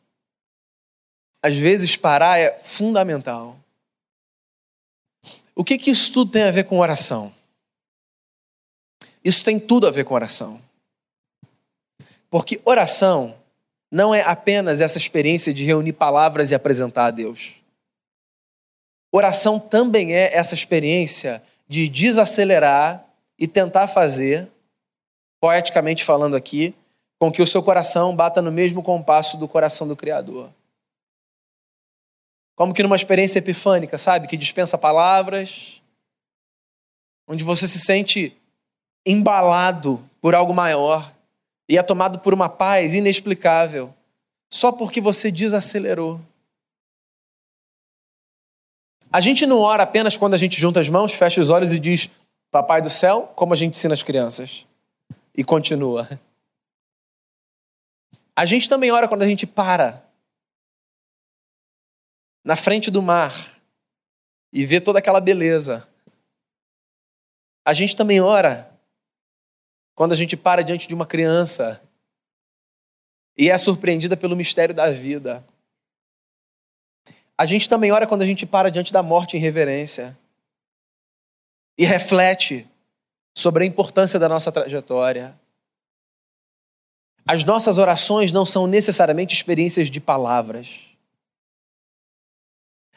Às 1.42 1.56
vezes, 1.56 1.96
parar 1.96 2.38
é 2.38 2.58
fundamental. 2.58 3.59
O 5.60 5.62
que, 5.62 5.76
que 5.76 5.90
isso 5.90 6.10
tudo 6.10 6.30
tem 6.30 6.44
a 6.44 6.50
ver 6.50 6.64
com 6.64 6.78
oração? 6.78 7.30
Isso 9.22 9.44
tem 9.44 9.60
tudo 9.60 9.86
a 9.86 9.90
ver 9.90 10.04
com 10.04 10.14
oração. 10.14 10.58
Porque 12.30 12.62
oração 12.64 13.36
não 13.90 14.14
é 14.14 14.22
apenas 14.22 14.80
essa 14.80 14.96
experiência 14.96 15.52
de 15.52 15.62
reunir 15.62 15.92
palavras 15.92 16.50
e 16.50 16.54
apresentar 16.54 17.04
a 17.04 17.10
Deus. 17.10 17.56
Oração 19.12 19.60
também 19.60 20.14
é 20.14 20.34
essa 20.34 20.54
experiência 20.54 21.42
de 21.68 21.90
desacelerar 21.90 23.04
e 23.38 23.46
tentar 23.46 23.86
fazer, 23.86 24.48
poeticamente 25.38 26.04
falando 26.04 26.36
aqui, 26.36 26.74
com 27.18 27.30
que 27.30 27.42
o 27.42 27.46
seu 27.46 27.62
coração 27.62 28.16
bata 28.16 28.40
no 28.40 28.50
mesmo 28.50 28.82
compasso 28.82 29.36
do 29.36 29.46
coração 29.46 29.86
do 29.86 29.94
Criador. 29.94 30.48
Como 32.60 32.74
que 32.74 32.82
numa 32.82 32.94
experiência 32.94 33.38
epifânica, 33.38 33.96
sabe? 33.96 34.28
Que 34.28 34.36
dispensa 34.36 34.76
palavras, 34.76 35.80
onde 37.26 37.42
você 37.42 37.66
se 37.66 37.78
sente 37.78 38.36
embalado 39.06 40.06
por 40.20 40.34
algo 40.34 40.52
maior 40.52 41.10
e 41.66 41.78
é 41.78 41.82
tomado 41.82 42.18
por 42.18 42.34
uma 42.34 42.50
paz 42.50 42.94
inexplicável, 42.94 43.94
só 44.52 44.70
porque 44.70 45.00
você 45.00 45.30
desacelerou. 45.30 46.20
A 49.10 49.20
gente 49.20 49.46
não 49.46 49.60
ora 49.60 49.84
apenas 49.84 50.14
quando 50.14 50.34
a 50.34 50.36
gente 50.36 50.60
junta 50.60 50.80
as 50.80 50.88
mãos, 50.90 51.14
fecha 51.14 51.40
os 51.40 51.48
olhos 51.48 51.72
e 51.72 51.78
diz: 51.78 52.10
Papai 52.50 52.82
do 52.82 52.90
céu, 52.90 53.32
como 53.34 53.54
a 53.54 53.56
gente 53.56 53.74
ensina 53.74 53.94
as 53.94 54.02
crianças. 54.02 54.66
E 55.34 55.42
continua. 55.42 56.06
A 58.36 58.44
gente 58.44 58.68
também 58.68 58.90
ora 58.90 59.08
quando 59.08 59.22
a 59.22 59.26
gente 59.26 59.46
para. 59.46 60.09
Na 62.44 62.56
frente 62.56 62.90
do 62.90 63.02
mar 63.02 63.60
e 64.52 64.64
ver 64.64 64.80
toda 64.80 64.98
aquela 64.98 65.20
beleza. 65.20 65.86
A 67.64 67.72
gente 67.72 67.94
também 67.94 68.20
ora 68.20 68.70
quando 69.94 70.12
a 70.12 70.16
gente 70.16 70.36
para 70.36 70.62
diante 70.62 70.88
de 70.88 70.94
uma 70.94 71.06
criança 71.06 71.80
e 73.36 73.50
é 73.50 73.56
surpreendida 73.56 74.16
pelo 74.16 74.36
mistério 74.36 74.74
da 74.74 74.90
vida. 74.90 75.44
A 77.36 77.46
gente 77.46 77.68
também 77.68 77.90
ora 77.90 78.06
quando 78.06 78.22
a 78.22 78.26
gente 78.26 78.44
para 78.44 78.70
diante 78.70 78.92
da 78.92 79.02
morte 79.02 79.36
em 79.36 79.40
reverência 79.40 80.16
e 81.78 81.84
reflete 81.84 82.68
sobre 83.34 83.64
a 83.64 83.66
importância 83.66 84.18
da 84.18 84.28
nossa 84.28 84.52
trajetória. 84.52 85.38
As 87.26 87.44
nossas 87.44 87.78
orações 87.78 88.32
não 88.32 88.44
são 88.44 88.66
necessariamente 88.66 89.34
experiências 89.34 89.88
de 89.88 90.00
palavras. 90.00 90.89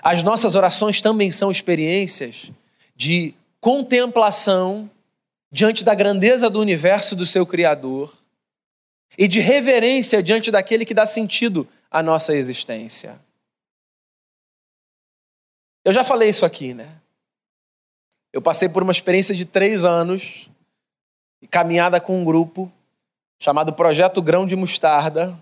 As 0.04 0.22
nossas 0.22 0.54
orações 0.54 1.00
também 1.00 1.32
são 1.32 1.50
experiências 1.50 2.52
de 2.94 3.34
contemplação 3.62 4.92
diante 5.50 5.82
da 5.82 5.96
grandeza 5.96 6.50
do 6.50 6.60
universo 6.60 7.16
do 7.16 7.26
seu 7.26 7.46
Criador 7.46 8.14
e 9.18 9.30
de 9.30 9.40
reverência 9.40 10.22
diante 10.22 10.52
daquele 10.52 10.84
que 10.84 10.94
dá 10.94 11.06
sentido 11.06 11.66
à 11.90 12.04
nossa 12.04 12.36
existência. 12.36 13.18
Eu 15.86 15.94
já 15.94 16.04
falei 16.04 16.28
isso 16.28 16.46
aqui, 16.46 16.74
né? 16.74 17.00
Eu 18.34 18.42
passei 18.42 18.68
por 18.68 18.84
uma 18.84 18.92
experiência 18.92 19.34
de 19.34 19.46
três 19.46 19.86
anos, 19.86 20.50
caminhada 21.50 22.02
com 22.02 22.20
um 22.20 22.26
grupo 22.26 22.70
chamado 23.40 23.72
Projeto 23.72 24.22
Grão 24.22 24.46
de 24.46 24.56
Mostarda, 24.56 25.38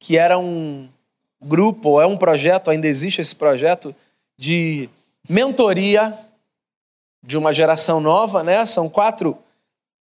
que 0.00 0.16
era 0.16 0.36
um 0.36 0.88
grupo, 1.40 2.00
é 2.00 2.06
um 2.06 2.16
projeto, 2.16 2.70
ainda 2.70 2.86
existe 2.86 3.20
esse 3.20 3.34
projeto, 3.34 3.94
de 4.38 4.88
mentoria 5.28 6.16
de 7.24 7.36
uma 7.36 7.52
geração 7.52 8.00
nova, 8.00 8.42
né? 8.42 8.64
São 8.64 8.88
quatro 8.88 9.36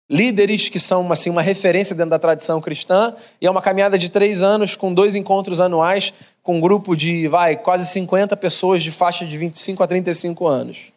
líderes 0.09 0.67
que 0.67 0.79
são 0.79 1.09
assim, 1.11 1.29
uma 1.29 1.41
referência 1.41 1.95
dentro 1.95 2.11
da 2.11 2.19
tradição 2.19 2.59
cristã, 2.59 3.15
e 3.39 3.47
é 3.47 3.51
uma 3.51 3.61
caminhada 3.61 3.97
de 3.97 4.09
três 4.09 4.43
anos 4.43 4.75
com 4.75 4.93
dois 4.93 5.15
encontros 5.15 5.61
anuais 5.61 6.13
com 6.43 6.57
um 6.57 6.61
grupo 6.61 6.95
de 6.95 7.27
vai, 7.27 7.55
quase 7.55 7.87
50 7.87 8.35
pessoas 8.35 8.83
de 8.83 8.91
faixa 8.91 9.25
de 9.25 9.37
25 9.37 9.81
a 9.81 9.87
35 9.87 10.47
anos. 10.47 10.91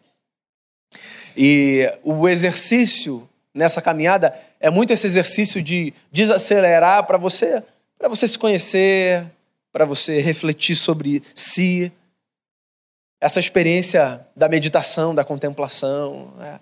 E 1.37 1.91
o 2.03 2.29
exercício 2.29 3.29
nessa 3.53 3.81
caminhada 3.81 4.35
é 4.59 4.69
muito 4.69 4.93
esse 4.93 5.07
exercício 5.07 5.63
de 5.63 5.93
desacelerar 6.11 7.05
para 7.07 7.19
você, 7.19 7.63
para 7.99 8.09
você 8.09 8.27
se 8.27 8.39
conhecer, 8.39 9.25
para 9.75 9.85
você 9.85 10.21
refletir 10.21 10.77
sobre 10.77 11.21
si. 11.35 11.91
Essa 13.21 13.41
experiência 13.41 14.25
da 14.37 14.49
meditação, 14.49 15.13
da 15.13 15.25
contemplação. 15.25 16.33
Né? 16.37 16.61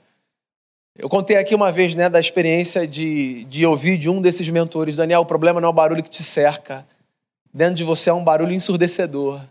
Eu 0.97 1.11
contei 1.11 1.37
aqui 1.37 1.55
uma 1.55 1.71
vez 1.71 1.95
né, 1.95 2.09
da 2.09 2.19
experiência 2.19 2.89
de, 2.89 3.45
de 3.45 3.67
ouvir 3.67 3.99
de 3.99 4.09
um 4.09 4.23
desses 4.23 4.49
mentores, 4.49 4.97
Daniel, 4.97 5.21
o 5.21 5.27
problema 5.27 5.61
não 5.61 5.67
é 5.67 5.71
o 5.71 5.75
barulho 5.75 6.03
que 6.03 6.09
te 6.09 6.23
cerca. 6.23 6.87
Dentro 7.53 7.75
de 7.75 7.85
você 7.85 8.09
é 8.09 8.15
um 8.15 8.25
barulho 8.25 8.55
ensurdecedor. 8.55 9.43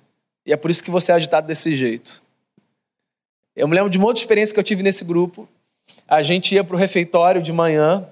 E 0.43 0.51
é 0.51 0.57
por 0.57 0.71
isso 0.71 0.83
que 0.83 0.89
você 0.89 1.11
é 1.11 1.15
agitado 1.15 1.45
desse 1.45 1.75
jeito. 1.75 2.23
Eu 3.55 3.67
me 3.67 3.75
lembro 3.75 3.91
de 3.91 3.99
uma 3.99 4.07
outra 4.07 4.23
experiência 4.23 4.55
que 4.55 4.59
eu 4.59 4.63
tive 4.63 4.81
nesse 4.81 5.03
grupo. 5.03 5.47
A 6.07 6.23
gente 6.23 6.55
ia 6.55 6.63
para 6.63 6.75
o 6.75 6.79
refeitório 6.79 7.39
de 7.39 7.53
manhã. 7.53 8.09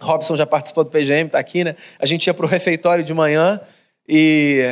Robson 0.00 0.34
já 0.34 0.44
participou 0.44 0.82
do 0.82 0.90
PGM, 0.90 1.26
está 1.26 1.38
aqui, 1.38 1.62
né? 1.62 1.76
A 2.00 2.04
gente 2.04 2.26
ia 2.26 2.34
para 2.34 2.44
o 2.44 2.48
refeitório 2.48 3.04
de 3.04 3.14
manhã 3.14 3.60
e 4.08 4.62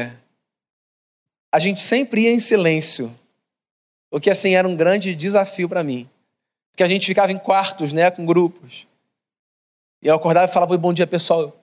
a 1.53 1.59
gente 1.59 1.81
sempre 1.81 2.23
ia 2.23 2.31
em 2.31 2.41
silêncio. 2.41 3.17
O 4.11 4.21
que, 4.21 4.31
assim, 4.31 4.55
era 4.55 4.67
um 4.67 4.77
grande 4.77 5.15
desafio 5.15 5.69
para 5.69 5.83
mim. 5.83 6.09
Porque 6.71 6.83
a 6.83 6.89
gente 6.89 7.07
ficava 7.07 7.33
em 7.33 7.39
quartos, 7.39 7.93
né, 7.93 8.11
com 8.11 8.25
grupos. 8.25 8.87
E 10.03 10.07
eu 10.07 10.15
acordava 10.15 10.51
e 10.51 10.53
falava, 10.53 10.77
bom 10.77 10.93
dia, 10.93 11.07
pessoal. 11.07 11.57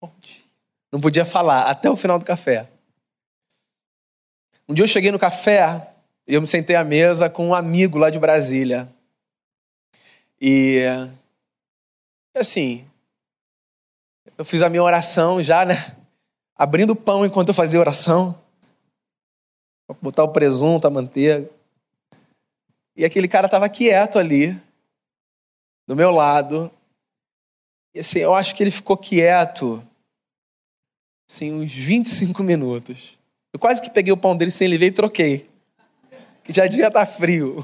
Bom 0.00 0.12
dia. 0.20 0.42
Não 0.92 1.00
podia 1.00 1.24
falar 1.24 1.70
até 1.70 1.90
o 1.90 1.96
final 1.96 2.18
do 2.18 2.24
café. 2.24 2.68
Um 4.68 4.74
dia 4.74 4.84
eu 4.84 4.88
cheguei 4.88 5.10
no 5.10 5.18
café 5.18 5.92
e 6.26 6.34
eu 6.34 6.40
me 6.40 6.46
sentei 6.46 6.76
à 6.76 6.84
mesa 6.84 7.28
com 7.30 7.48
um 7.48 7.54
amigo 7.54 7.98
lá 7.98 8.10
de 8.10 8.18
Brasília. 8.18 8.88
E 10.40 10.82
assim, 12.34 12.88
eu 14.36 14.44
fiz 14.44 14.62
a 14.62 14.68
minha 14.68 14.82
oração 14.82 15.42
já, 15.42 15.64
né? 15.64 15.97
Abrindo 16.58 16.96
pão 16.96 17.24
enquanto 17.24 17.48
eu 17.48 17.54
fazia 17.54 17.78
oração. 17.78 18.38
Botar 20.02 20.24
o 20.24 20.32
presunto, 20.32 20.86
a 20.86 20.90
manteiga. 20.90 21.48
E 22.96 23.04
aquele 23.04 23.28
cara 23.28 23.46
estava 23.46 23.68
quieto 23.68 24.18
ali, 24.18 24.60
do 25.86 25.94
meu 25.94 26.10
lado. 26.10 26.70
E 27.94 28.00
assim, 28.00 28.18
eu 28.18 28.34
acho 28.34 28.54
que 28.54 28.62
ele 28.62 28.72
ficou 28.72 28.96
quieto, 28.96 29.82
assim, 31.30 31.52
uns 31.52 31.72
25 31.72 32.42
minutos. 32.42 33.16
Eu 33.54 33.60
quase 33.60 33.80
que 33.80 33.88
peguei 33.88 34.12
o 34.12 34.16
pão 34.16 34.36
dele 34.36 34.50
sem 34.50 34.66
ele 34.66 34.76
ver 34.76 34.86
e 34.86 34.92
troquei 34.92 35.48
que 36.48 36.54
já 36.54 36.66
devia 36.66 36.88
estar 36.88 37.04
tá 37.04 37.12
frio. 37.12 37.62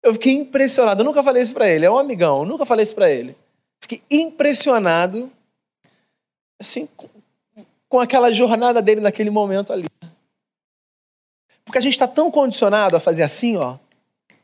Eu 0.00 0.12
fiquei 0.12 0.32
impressionado. 0.32 1.00
Eu 1.00 1.04
nunca 1.04 1.20
falei 1.20 1.42
isso 1.42 1.52
para 1.52 1.68
ele. 1.68 1.84
É 1.84 1.90
um 1.90 1.98
amigão. 1.98 2.40
Eu 2.40 2.44
nunca 2.46 2.64
falei 2.64 2.84
isso 2.84 2.94
para 2.94 3.10
ele. 3.10 3.36
Fiquei 3.80 4.00
impressionado, 4.08 5.32
assim, 6.60 6.86
com, 6.96 7.08
com 7.94 8.00
aquela 8.00 8.32
jornada 8.32 8.82
dele 8.82 9.00
naquele 9.00 9.30
momento 9.30 9.72
ali. 9.72 9.86
Porque 11.64 11.78
a 11.78 11.80
gente 11.80 11.92
está 11.92 12.08
tão 12.08 12.28
condicionado 12.28 12.96
a 12.96 13.00
fazer 13.00 13.22
assim, 13.22 13.56
ó. 13.56 13.78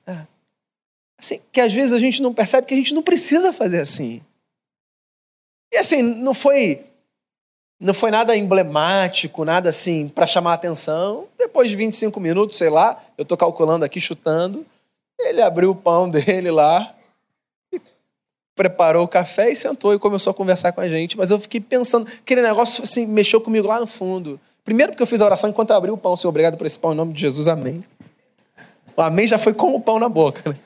É, 0.06 0.18
assim, 1.18 1.40
que 1.50 1.60
às 1.60 1.74
vezes 1.74 1.92
a 1.92 1.98
gente 1.98 2.22
não 2.22 2.32
percebe 2.32 2.64
que 2.64 2.74
a 2.74 2.76
gente 2.76 2.94
não 2.94 3.02
precisa 3.02 3.52
fazer 3.52 3.80
assim. 3.80 4.22
E 5.72 5.78
assim, 5.78 6.00
não 6.00 6.32
foi 6.32 6.86
não 7.80 7.92
foi 7.92 8.12
nada 8.12 8.36
emblemático, 8.36 9.44
nada 9.44 9.68
assim 9.68 10.06
para 10.06 10.28
chamar 10.28 10.52
a 10.52 10.54
atenção. 10.54 11.26
Depois 11.36 11.68
de 11.68 11.74
25 11.74 12.20
minutos, 12.20 12.56
sei 12.56 12.70
lá, 12.70 13.02
eu 13.18 13.22
estou 13.22 13.36
calculando 13.36 13.84
aqui, 13.84 14.00
chutando, 14.00 14.64
ele 15.18 15.42
abriu 15.42 15.72
o 15.72 15.74
pão 15.74 16.06
dele 16.08 16.52
lá, 16.52 16.94
preparou 18.61 19.05
o 19.05 19.09
café 19.09 19.51
e 19.51 19.57
sentou 19.57 19.94
e 19.94 19.99
começou 19.99 20.33
a 20.33 20.35
conversar 20.35 20.70
com 20.73 20.83
a 20.83 20.88
gente. 20.88 21.16
Mas 21.16 21.31
eu 21.31 21.38
fiquei 21.38 21.59
pensando, 21.59 22.07
aquele 22.07 22.42
negócio 22.42 22.83
assim, 22.83 23.07
mexeu 23.07 23.40
comigo 23.40 23.66
lá 23.66 23.81
no 23.81 23.87
fundo. 23.87 24.38
Primeiro 24.62 24.92
porque 24.92 25.03
eu 25.03 25.07
fiz 25.07 25.23
a 25.23 25.25
oração 25.25 25.49
enquanto 25.49 25.70
eu 25.70 25.77
abri 25.77 25.90
o 25.90 25.96
pão, 25.96 26.14
Senhor, 26.14 26.29
obrigado 26.29 26.59
por 26.59 26.66
esse 26.66 26.79
pão, 26.79 26.92
em 26.92 26.94
nome 26.94 27.14
de 27.14 27.23
Jesus, 27.23 27.49
amém. 27.49 27.83
O 28.94 29.01
amém 29.01 29.27
já 29.27 29.38
foi 29.38 29.55
com 29.55 29.75
o 29.75 29.81
pão 29.81 29.99
na 29.99 30.11
boca, 30.11 30.51
né? 30.51 30.59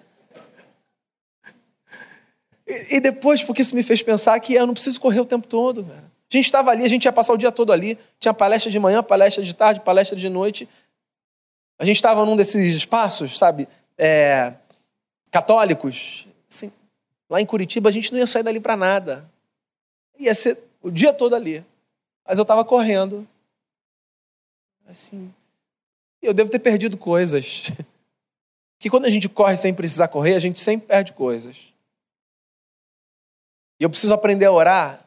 E, 2.67 2.97
e 2.97 3.01
depois, 3.01 3.45
porque 3.45 3.63
isso 3.63 3.77
me 3.77 3.83
fez 3.85 4.03
pensar 4.03 4.41
que 4.41 4.55
eu 4.55 4.67
não 4.67 4.75
preciso 4.75 5.01
correr 5.01 5.21
o 5.21 5.25
tempo 5.25 5.47
todo, 5.47 5.85
velho. 5.85 6.03
A 6.33 6.37
gente 6.37 6.47
estava 6.47 6.73
ali, 6.73 6.85
a 6.85 6.89
gente 6.89 7.05
ia 7.05 7.13
passar 7.13 7.33
o 7.33 7.39
dia 7.39 7.53
todo 7.53 7.73
ali. 7.73 7.97
Tinha 8.19 8.35
palestra 8.35 8.73
de 8.73 8.81
manhã, 8.81 9.05
palestra 9.05 9.41
de 9.41 9.55
tarde, 9.55 9.79
palestra 9.79 10.19
de 10.19 10.29
noite. 10.29 10.69
A 11.79 11.85
gente 11.85 11.95
estava 11.95 12.27
num 12.27 12.35
desses 12.35 12.77
espaços, 12.77 13.39
sabe, 13.39 13.69
é, 13.97 14.53
católicos. 15.31 16.27
Assim, 16.51 16.73
lá 17.29 17.41
em 17.41 17.47
Curitiba, 17.47 17.89
a 17.89 17.93
gente 17.93 18.13
não 18.13 18.19
ia 18.19 18.27
sair 18.27 18.43
dali 18.43 18.61
para 18.61 18.77
nada. 18.77 19.31
Ia 20.19 20.35
ser 20.35 20.59
o 20.83 20.91
dia 20.91 21.13
todo 21.13 21.35
ali. 21.35 21.65
Mas 22.27 22.39
eu 22.39 22.43
estava 22.43 22.65
correndo. 22.65 23.27
Assim, 24.87 25.33
eu 26.21 26.35
devo 26.35 26.51
ter 26.51 26.59
perdido 26.59 26.97
coisas. 26.97 27.71
Que 28.77 28.91
quando 28.91 29.07
a 29.07 29.09
gente 29.09 29.31
corre 29.31 29.57
sem 29.57 29.73
precisar 29.73 30.09
correr, 30.09 30.35
a 30.35 30.39
gente 30.39 30.61
sempre 30.61 30.89
perde 30.89 31.15
coisas. 31.15 31.73
E 33.81 33.85
eu 33.85 33.89
preciso 33.89 34.13
aprender 34.13 34.45
a 34.45 34.53
orar 34.53 35.07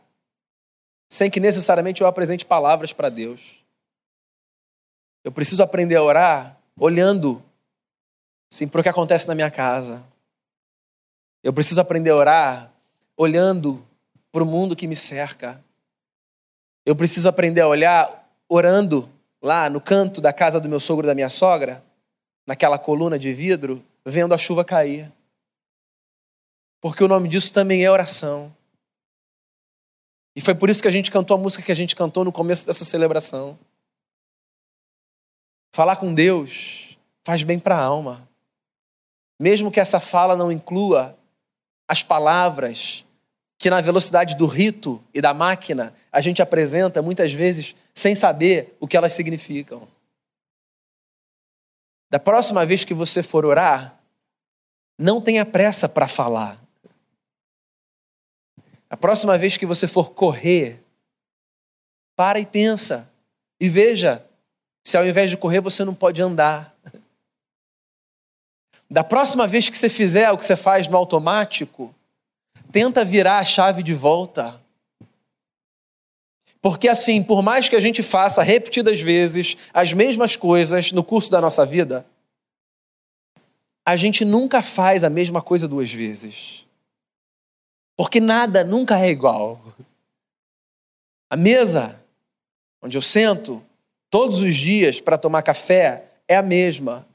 sem 1.12 1.30
que 1.30 1.39
necessariamente 1.39 2.01
eu 2.01 2.08
apresente 2.08 2.43
palavras 2.43 2.91
para 2.91 3.10
Deus. 3.10 3.63
Eu 5.23 5.32
preciso 5.32 5.62
aprender 5.62 5.95
a 5.95 6.01
orar 6.01 6.60
olhando 6.75 7.43
sim, 8.49 8.67
para 8.67 8.80
o 8.80 8.84
que 8.84 8.89
acontece 8.89 9.27
na 9.27 9.36
minha 9.36 9.51
casa. 9.51 10.03
Eu 11.47 11.53
preciso 11.53 11.79
aprender 11.79 12.10
a 12.10 12.15
orar 12.17 12.73
olhando 13.15 13.81
para 14.33 14.43
o 14.43 14.45
mundo 14.45 14.75
que 14.75 14.86
me 14.86 14.97
cerca. 14.97 15.63
Eu 16.86 16.93
preciso 16.93 17.29
aprender 17.29 17.62
a 17.62 17.69
olhar 17.69 18.29
orando 18.49 19.10
lá 19.41 19.69
no 19.69 19.79
canto 19.79 20.19
da 20.19 20.33
casa 20.33 20.60
do 20.60 20.67
meu 20.67 20.77
sogro 20.77 21.05
e 21.05 21.07
da 21.07 21.15
minha 21.15 21.29
sogra, 21.29 21.81
naquela 22.45 22.77
coluna 22.77 23.17
de 23.17 23.31
vidro, 23.31 23.81
vendo 24.05 24.33
a 24.33 24.38
chuva 24.38 24.65
cair. 24.65 25.10
Porque 26.81 27.01
o 27.01 27.07
nome 27.07 27.29
disso 27.29 27.53
também 27.53 27.81
é 27.81 27.89
oração. 27.89 28.53
E 30.36 30.41
foi 30.41 30.53
por 30.53 30.69
isso 30.69 30.81
que 30.81 30.89
a 30.89 30.91
gente 30.91 31.10
cantou 31.10 31.38
a 31.38 31.39
música 31.39 31.63
que 31.63 31.71
a 31.71 31.75
gente 31.75 31.95
cantou 31.95 32.25
no 32.25 32.31
começo 32.33 32.65
dessa 32.65 32.83
celebração. 32.83 33.57
Falar 35.73 35.95
com 35.95 36.13
Deus 36.13 36.97
faz 37.25 37.41
bem 37.41 37.57
para 37.57 37.77
a 37.77 37.81
alma. 37.81 38.27
Mesmo 39.39 39.71
que 39.71 39.79
essa 39.79 40.01
fala 40.01 40.36
não 40.36 40.51
inclua 40.51 41.16
as 41.88 42.04
palavras 42.04 43.06
que, 43.58 43.69
na 43.69 43.82
velocidade 43.82 44.36
do 44.36 44.45
rito 44.45 45.04
e 45.13 45.21
da 45.21 45.34
máquina, 45.34 45.93
a 46.12 46.21
gente 46.21 46.41
apresenta 46.41 47.02
muitas 47.02 47.34
vezes 47.34 47.76
sem 47.93 48.13
saber 48.13 48.76
o 48.80 48.88
que 48.88 48.97
elas 48.97 49.13
significam. 49.13 49.88
Da 52.10 52.19
próxima 52.19 52.65
vez 52.65 52.86
que 52.86 52.93
você 52.93 53.23
for 53.23 53.45
orar, 53.45 54.00
não 54.97 55.21
tenha 55.21 55.45
pressa 55.45 55.89
para 55.89 56.08
falar. 56.08 56.60
A 58.89 58.95
próxima 58.95 59.38
vez 59.38 59.58
que 59.58 59.65
você 59.65 59.88
for 59.88 60.12
correr, 60.12 60.82
para 62.15 62.39
e 62.39 62.45
pensa. 62.45 63.10
E 63.60 63.69
veja 63.69 64.26
se 64.84 64.97
ao 64.97 65.06
invés 65.06 65.30
de 65.30 65.38
correr 65.38 65.60
você 65.60 65.84
não 65.84 65.93
pode 65.93 66.21
andar. 66.21 66.76
Da 68.89 69.04
próxima 69.04 69.45
vez 69.45 69.69
que 69.69 69.78
você 69.78 69.89
fizer 69.89 70.32
o 70.32 70.38
que 70.38 70.45
você 70.45 70.56
faz 70.56 70.88
no 70.88 70.95
automático, 70.95 71.93
tenta 72.71 73.04
virar 73.04 73.39
a 73.39 73.43
chave 73.43 73.84
de 73.84 73.93
volta. 73.93 74.62
Porque 76.62 76.88
assim, 76.88 77.21
por 77.23 77.41
mais 77.41 77.69
que 77.69 77.76
a 77.76 77.80
gente 77.80 78.02
faça 78.04 78.41
repetidas 78.41 79.00
vezes 79.02 79.58
as 79.73 79.93
mesmas 79.93 80.36
coisas 80.36 80.91
no 80.91 81.04
curso 81.04 81.32
da 81.32 81.41
nossa 81.41 81.65
vida, 81.65 82.06
a 83.86 83.95
gente 83.95 84.26
nunca 84.26 84.62
faz 84.62 85.04
a 85.06 85.10
mesma 85.10 85.41
coisa 85.41 85.67
duas 85.67 85.91
vezes. 85.93 86.65
Porque 87.95 88.19
nada 88.19 88.63
nunca 88.63 89.00
é 89.00 89.10
igual. 89.10 89.62
A 91.30 91.38
mesa 91.38 91.97
onde 92.82 92.97
eu 92.97 93.02
sento 93.02 93.63
todos 94.10 94.41
os 94.41 94.56
dias 94.56 95.00
para 95.00 95.17
tomar 95.17 95.41
café 95.41 96.12
é 96.28 96.36
a 96.36 96.43
mesma. 96.43 97.07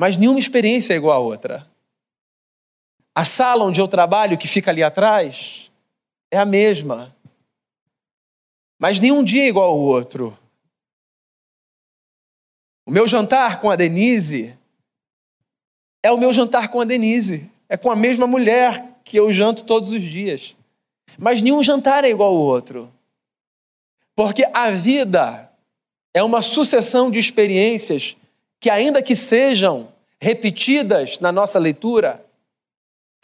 Mas 0.00 0.16
nenhuma 0.16 0.38
experiência 0.38 0.94
é 0.94 0.96
igual 0.96 1.14
à 1.14 1.18
outra. 1.18 1.70
A 3.14 3.22
sala 3.22 3.66
onde 3.66 3.82
eu 3.82 3.86
trabalho, 3.86 4.38
que 4.38 4.48
fica 4.48 4.70
ali 4.70 4.82
atrás, 4.82 5.70
é 6.30 6.38
a 6.38 6.46
mesma. 6.46 7.14
Mas 8.78 8.98
nenhum 8.98 9.22
dia 9.22 9.42
é 9.42 9.48
igual 9.48 9.68
ao 9.68 9.78
outro. 9.78 10.38
O 12.86 12.90
meu 12.90 13.06
jantar 13.06 13.60
com 13.60 13.68
a 13.68 13.76
Denise 13.76 14.56
é 16.02 16.10
o 16.10 16.16
meu 16.16 16.32
jantar 16.32 16.68
com 16.70 16.80
a 16.80 16.86
Denise. 16.86 17.50
É 17.68 17.76
com 17.76 17.90
a 17.90 17.94
mesma 17.94 18.26
mulher 18.26 18.82
que 19.04 19.18
eu 19.18 19.30
janto 19.30 19.66
todos 19.66 19.92
os 19.92 20.02
dias. 20.02 20.56
Mas 21.18 21.42
nenhum 21.42 21.62
jantar 21.62 22.06
é 22.06 22.08
igual 22.08 22.34
ao 22.34 22.40
outro. 22.40 22.90
Porque 24.16 24.46
a 24.54 24.70
vida 24.70 25.52
é 26.14 26.22
uma 26.22 26.40
sucessão 26.40 27.10
de 27.10 27.18
experiências 27.18 28.16
que, 28.58 28.68
ainda 28.68 29.02
que 29.02 29.14
sejam 29.14 29.89
repetidas 30.20 31.18
na 31.18 31.32
nossa 31.32 31.58
leitura, 31.58 32.24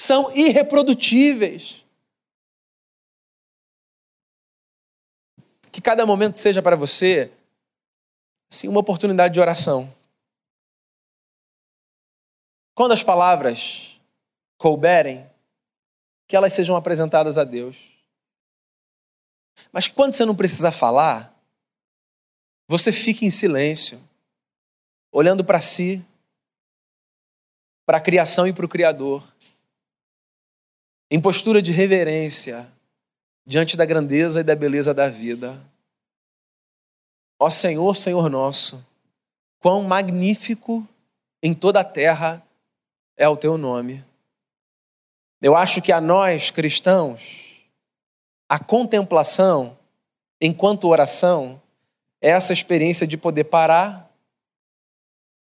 são 0.01 0.35
irreprodutíveis. 0.35 1.85
Que 5.71 5.81
cada 5.81 6.07
momento 6.07 6.37
seja 6.39 6.63
para 6.63 6.75
você 6.75 7.31
assim, 8.51 8.69
uma 8.69 8.81
oportunidade 8.81 9.35
de 9.35 9.41
oração. 9.41 9.93
Quando 12.75 12.93
as 12.93 13.03
palavras 13.03 14.01
couberem, 14.59 15.29
que 16.27 16.37
elas 16.37 16.53
sejam 16.53 16.77
apresentadas 16.77 17.39
a 17.39 17.45
Deus. 17.45 17.77
Mas 19.73 19.87
quando 19.89 20.15
você 20.15 20.25
não 20.25 20.35
precisa 20.35 20.73
falar, 20.73 21.35
você 22.69 22.91
fica 22.91 23.25
em 23.25 23.31
silêncio, 23.31 24.03
olhando 25.13 25.45
para 25.45 25.61
si, 25.61 26.05
para 27.87 27.99
a 27.99 28.01
criação 28.01 28.49
e 28.49 28.53
para 28.53 28.67
o 28.67 28.69
Criador, 28.69 29.23
em 31.09 31.21
postura 31.21 31.63
de 31.63 31.71
reverência 31.71 32.71
diante 33.47 33.77
da 33.77 33.85
grandeza 33.85 34.41
e 34.41 34.43
da 34.45 34.57
beleza 34.57 34.93
da 34.93 35.09
vida. 35.09 35.57
Ó 37.39 37.49
Senhor, 37.49 37.95
Senhor 37.95 38.29
nosso, 38.29 38.85
quão 39.61 39.85
magnífico 39.85 40.87
em 41.41 41.55
toda 41.55 41.81
a 41.81 41.85
terra 41.85 42.45
é 43.17 43.29
o 43.29 43.37
teu 43.37 43.57
nome. 43.57 44.05
Eu 45.41 45.57
acho 45.57 45.81
que 45.81 45.93
a 45.93 46.01
nós 46.01 46.51
cristãos, 46.51 47.63
a 48.49 48.59
contemplação 48.59 49.79
enquanto 50.41 50.89
oração 50.89 51.63
é 52.21 52.31
essa 52.31 52.53
experiência 52.53 53.07
de 53.07 53.17
poder 53.17 53.45
parar, 53.45 54.11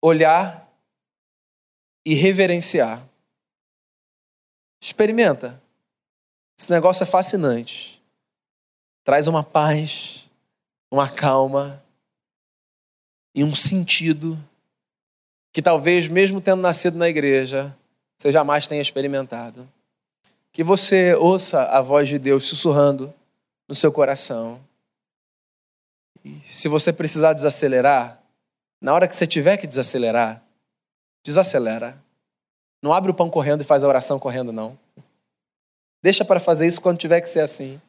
olhar 0.02 0.69
e 2.10 2.16
reverenciar. 2.16 3.08
Experimenta. 4.82 5.62
Esse 6.60 6.72
negócio 6.72 7.04
é 7.04 7.06
fascinante. 7.06 8.02
Traz 9.04 9.28
uma 9.28 9.44
paz, 9.44 10.28
uma 10.90 11.08
calma 11.08 11.84
e 13.36 13.44
um 13.44 13.54
sentido 13.54 14.44
que 15.54 15.62
talvez, 15.62 16.08
mesmo 16.08 16.42
tendo 16.42 16.64
nascido 16.64 16.98
na 16.98 17.08
igreja, 17.08 17.78
você 18.18 18.32
jamais 18.32 18.66
tenha 18.66 18.82
experimentado. 18.82 19.72
Que 20.52 20.64
você 20.64 21.14
ouça 21.14 21.62
a 21.66 21.80
voz 21.80 22.10
de 22.10 22.18
Deus 22.18 22.46
sussurrando 22.46 23.14
no 23.68 23.76
seu 23.76 23.92
coração 23.92 24.60
se 26.44 26.68
você 26.68 26.92
precisar 26.92 27.34
desacelerar, 27.34 28.20
na 28.82 28.96
hora 28.96 29.08
que 29.08 29.16
você 29.16 29.28
tiver 29.28 29.58
que 29.58 29.68
desacelerar, 29.68 30.44
desacelera. 31.24 32.02
Não 32.82 32.94
abre 32.94 33.12
o 33.12 33.14
pão 33.14 33.30
correndo 33.30 33.62
e 33.62 33.66
faz 33.66 33.84
a 33.84 33.88
oração 33.88 34.20
correndo, 34.20 34.52
não. 34.52 34.78
Deixa 36.02 36.24
para 36.24 36.40
fazer 36.40 36.68
isso 36.68 36.82
quando 36.82 36.98
tiver 36.98 37.20
que 37.22 37.30
ser 37.30 37.42
assim. 37.42 37.82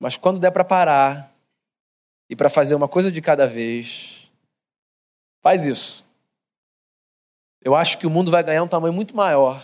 Mas 0.00 0.16
quando 0.16 0.40
der 0.40 0.50
para 0.50 0.64
parar 0.64 1.32
e 2.28 2.34
para 2.34 2.50
fazer 2.50 2.74
uma 2.74 2.88
coisa 2.88 3.10
de 3.10 3.20
cada 3.20 3.46
vez, 3.46 4.30
faz 5.40 5.66
isso. 5.66 6.06
Eu 7.62 7.74
acho 7.74 7.98
que 7.98 8.06
o 8.06 8.10
mundo 8.10 8.30
vai 8.30 8.42
ganhar 8.42 8.62
um 8.62 8.68
tamanho 8.68 8.92
muito 8.92 9.16
maior. 9.16 9.62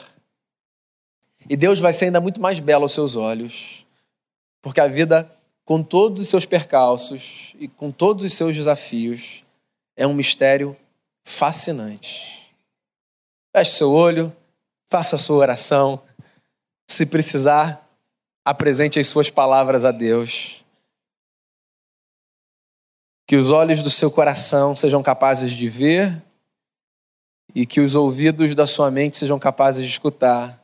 E 1.49 1.57
Deus 1.57 1.81
vai 1.81 1.93
ser 1.93 2.07
ainda 2.07 2.21
muito 2.21 2.41
mais 2.41 2.61
belo 2.61 2.85
aos 2.85 2.93
seus 2.93 3.17
olhos. 3.17 3.85
Porque 4.63 4.81
a 4.81 4.87
vida 4.87 5.31
com 5.65 5.83
todos 5.83 6.23
os 6.23 6.29
seus 6.29 6.45
percalços 6.45 7.55
e 7.59 7.67
com 7.67 7.91
todos 7.91 8.25
os 8.25 8.35
seus 8.35 8.55
desafios, 8.55 9.43
é 9.97 10.07
um 10.07 10.13
mistério 10.13 10.77
fascinante. 11.23 12.44
Feche 13.57 13.71
seu 13.71 13.93
olho, 13.93 14.35
faça 14.91 15.15
a 15.15 15.19
sua 15.19 15.37
oração. 15.37 16.03
Se 16.91 17.07
precisar, 17.07 17.89
apresente 18.45 18.99
as 18.99 19.07
suas 19.07 19.31
palavras 19.31 19.85
a 19.85 19.93
Deus. 19.93 20.65
Que 23.29 23.37
os 23.37 23.53
olhos 23.53 23.81
do 23.81 23.91
seu 23.91 24.11
coração 24.11 24.75
sejam 24.75 25.05
capazes 25.05 25.53
de 25.53 25.69
ver 25.69 26.21
e 27.55 27.65
que 27.65 27.81
os 27.81 27.95
ouvidos 27.95 28.57
da 28.57 28.67
sua 28.67 28.91
mente 28.91 29.17
sejam 29.17 29.39
capazes 29.39 29.85
de 29.85 29.89
escutar 29.89 30.61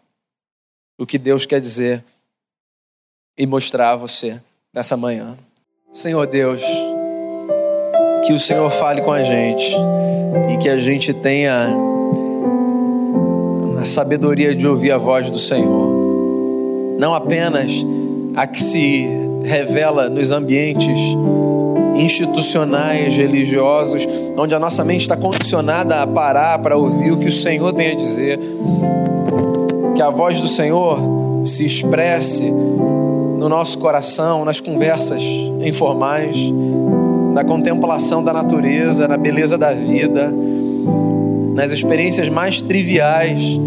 o 0.98 1.06
que 1.06 1.16
Deus 1.16 1.46
quer 1.46 1.60
dizer 1.60 2.04
e 3.38 3.46
mostrar 3.46 3.92
a 3.92 3.96
você 3.96 4.42
nessa 4.74 4.96
manhã. 4.96 5.38
Senhor 5.92 6.26
Deus, 6.26 6.62
que 8.26 8.32
o 8.32 8.38
Senhor 8.38 8.68
fale 8.68 9.00
com 9.00 9.12
a 9.12 9.22
gente 9.22 9.76
e 10.52 10.58
que 10.58 10.68
a 10.68 10.78
gente 10.78 11.14
tenha 11.14 11.68
a 13.80 13.84
sabedoria 13.84 14.54
de 14.54 14.66
ouvir 14.66 14.92
a 14.92 14.98
voz 14.98 15.30
do 15.30 15.38
Senhor. 15.38 16.96
Não 16.98 17.14
apenas 17.14 17.72
a 18.36 18.46
que 18.46 18.62
se 18.62 19.08
revela 19.42 20.10
nos 20.10 20.32
ambientes 20.32 21.00
institucionais, 21.96 23.16
religiosos, 23.16 24.06
onde 24.36 24.54
a 24.54 24.58
nossa 24.58 24.84
mente 24.84 25.00
está 25.00 25.16
condicionada 25.16 26.02
a 26.02 26.06
parar 26.06 26.58
para 26.58 26.76
ouvir 26.76 27.12
o 27.12 27.18
que 27.18 27.28
o 27.28 27.32
Senhor 27.32 27.72
tem 27.72 27.92
a 27.92 27.94
dizer. 27.94 28.38
Que 29.94 30.02
a 30.02 30.10
voz 30.10 30.42
do 30.42 30.46
Senhor 30.46 30.98
se 31.42 31.64
expresse 31.64 32.50
no 32.50 33.48
nosso 33.48 33.78
coração, 33.78 34.44
nas 34.44 34.60
conversas 34.60 35.22
informais, 35.62 36.36
na 37.32 37.44
contemplação 37.44 38.22
da 38.22 38.32
natureza, 38.34 39.08
na 39.08 39.16
beleza 39.16 39.56
da 39.56 39.72
vida, 39.72 40.30
nas 41.60 41.72
experiências 41.72 42.30
mais 42.30 42.62
triviais 42.62 43.60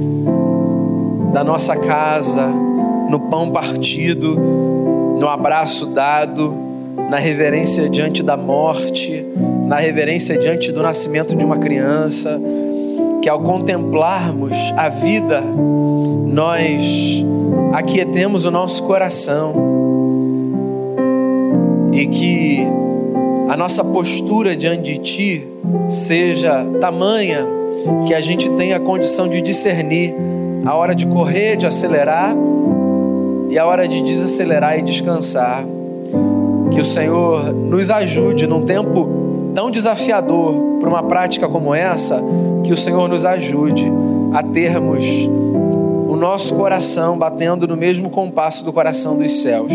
da 1.32 1.44
nossa 1.44 1.76
casa, 1.76 2.48
no 3.08 3.20
pão 3.20 3.52
partido, 3.52 4.36
no 5.20 5.30
abraço 5.30 5.86
dado, 5.94 6.58
na 7.08 7.20
reverência 7.20 7.88
diante 7.88 8.24
da 8.24 8.36
morte, 8.36 9.24
na 9.68 9.76
reverência 9.76 10.36
diante 10.40 10.72
do 10.72 10.82
nascimento 10.82 11.36
de 11.36 11.46
uma 11.46 11.60
criança, 11.60 12.42
que 13.22 13.30
ao 13.30 13.40
contemplarmos 13.42 14.58
a 14.76 14.90
vida, 14.90 15.40
nós 16.26 17.24
aquietemos 17.74 18.44
o 18.44 18.50
nosso 18.50 18.82
coração 18.86 19.54
e 21.94 22.08
que 22.08 22.68
a 23.50 23.56
nossa 23.56 23.84
postura 23.84 24.58
diante 24.58 24.82
de 24.82 24.98
Ti 24.98 25.48
seja 25.88 26.66
tamanha 26.82 27.62
que 28.06 28.14
a 28.14 28.22
gente 28.22 28.50
tenha 28.52 28.78
a 28.78 28.80
condição 28.80 29.28
de 29.28 29.42
discernir 29.42 30.16
a 30.66 30.76
hora 30.76 30.96
de 30.96 31.06
correr, 31.06 31.58
de 31.58 31.66
acelerar 31.66 32.36
e 33.50 33.60
a 33.60 33.66
hora 33.66 33.88
de 33.88 34.02
desacelerar 34.02 34.80
e 34.80 34.82
descansar. 34.82 35.66
Que 36.72 36.80
o 36.80 36.84
Senhor 36.84 37.54
nos 37.54 37.90
ajude 37.90 38.48
num 38.48 38.66
tempo 38.66 39.52
tão 39.54 39.70
desafiador 39.70 40.80
para 40.80 40.90
uma 40.90 41.04
prática 41.04 41.48
como 41.48 41.76
essa, 41.76 42.22
que 42.64 42.74
o 42.74 42.78
Senhor 42.78 43.08
nos 43.08 43.26
ajude 43.26 43.92
a 44.34 44.42
termos 44.42 45.06
o 46.08 46.16
nosso 46.16 46.56
coração 46.56 47.18
batendo 47.18 47.68
no 47.68 47.78
mesmo 47.78 48.10
compasso 48.10 48.64
do 48.66 48.74
coração 48.74 49.18
dos 49.18 49.42
céus. 49.42 49.72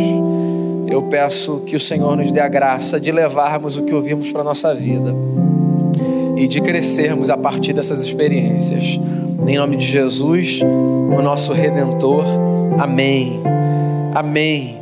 Eu 0.87 1.03
peço 1.03 1.63
que 1.67 1.77
o 1.77 1.81
Senhor 1.81 2.17
nos 2.17 2.31
dê 2.31 2.41
a 2.41 2.49
graça 2.49 2.99
de 2.99 3.13
levarmos 3.13 3.77
o 3.77 3.83
que 3.83 3.95
ouvimos 3.95 4.31
para 4.31 4.41
a 4.41 4.45
nossa 4.45 4.75
vida 4.75 5.15
e 6.39 6.47
de 6.47 6.61
crescermos 6.61 7.31
a 7.31 7.37
partir 7.37 7.73
dessas 7.73 8.03
experiências. 8.03 8.99
Em 9.47 9.57
nome 9.57 9.77
de 9.77 9.85
Jesus, 9.85 10.61
o 10.63 11.21
nosso 11.21 11.53
Redentor. 11.53 12.25
Amém. 12.79 13.41
Amém. 14.15 14.78